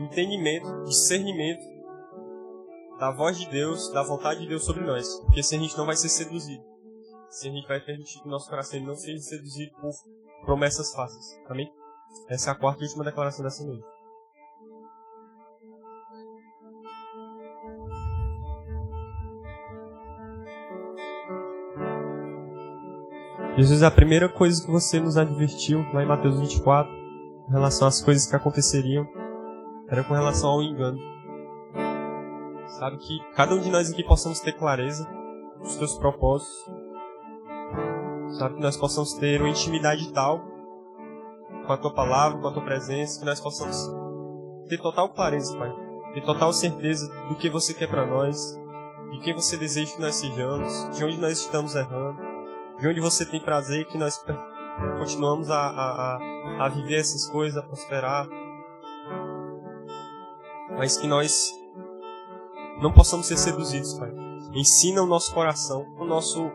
[0.00, 1.64] entendimento, discernimento
[2.98, 5.20] da voz de Deus, da vontade de Deus sobre nós.
[5.20, 6.64] Porque se a gente não vai ser seduzido.
[7.28, 9.92] Se a gente vai permitir que o nosso coração não seja seduzido por
[10.44, 11.38] promessas fáceis.
[11.48, 11.70] Amém?
[12.28, 13.95] Essa é a quarta e última declaração dessa noite.
[23.56, 26.92] Jesus, a primeira coisa que você nos advertiu lá em Mateus 24,
[27.48, 29.08] em relação às coisas que aconteceriam,
[29.88, 30.98] era com relação ao engano.
[32.78, 35.08] Sabe que cada um de nós aqui possamos ter clareza
[35.62, 36.70] dos teus propósitos.
[38.38, 40.44] Sabe que nós possamos ter uma intimidade tal
[41.66, 43.90] com a tua palavra, com a tua presença, que nós possamos
[44.68, 45.72] ter total clareza, Pai.
[46.12, 48.54] Ter total certeza do que você quer para nós,
[49.12, 52.25] de quem você deseja que nós sejamos, de onde nós estamos errando,
[52.78, 54.22] de onde você tem prazer que nós
[54.98, 58.28] continuamos a, a, a, a viver essas coisas, a prosperar,
[60.76, 61.52] mas que nós
[62.80, 64.12] não possamos ser seduzidos, Pai.
[64.52, 66.50] Ensina o nosso coração, o nosso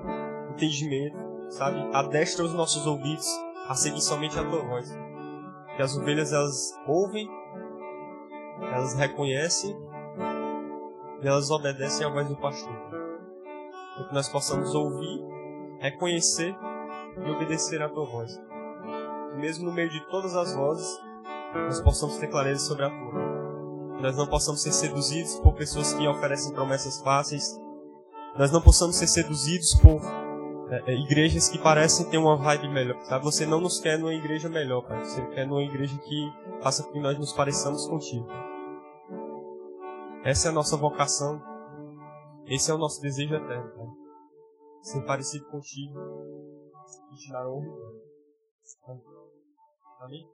[0.52, 1.18] entendimento,
[1.50, 1.80] sabe?
[1.94, 3.28] Adestra os nossos ouvidos
[3.68, 4.92] a seguir somente a tua voz.
[5.76, 7.30] Que as ovelhas elas ouvem,
[8.62, 9.76] elas reconhecem
[11.22, 12.76] e elas obedecem à voz do pastor.
[14.08, 15.22] Que nós possamos ouvir,
[15.82, 16.56] reconhecer
[17.26, 18.40] e obedecer à tua voz.
[19.34, 21.00] E mesmo no meio de todas as vozes,
[21.54, 23.42] nós possamos ter clareza sobre a tua
[24.02, 27.56] nós não possamos ser seduzidos por pessoas que oferecem promessas fáceis,
[28.36, 30.02] nós não possamos ser seduzidos por
[30.72, 33.00] é, é, igrejas que parecem ter uma vibe melhor.
[33.04, 33.24] Sabe?
[33.24, 34.84] Você não nos quer numa igreja melhor.
[35.04, 38.26] Você quer numa igreja que faça com que nós nos pareçamos contigo.
[40.24, 41.42] Essa é a nossa vocação.
[42.48, 44.01] Esse é o nosso desejo eterno.
[44.82, 46.00] Ser parecido contigo
[47.14, 48.02] e te dar honra.
[50.00, 50.28] Amém?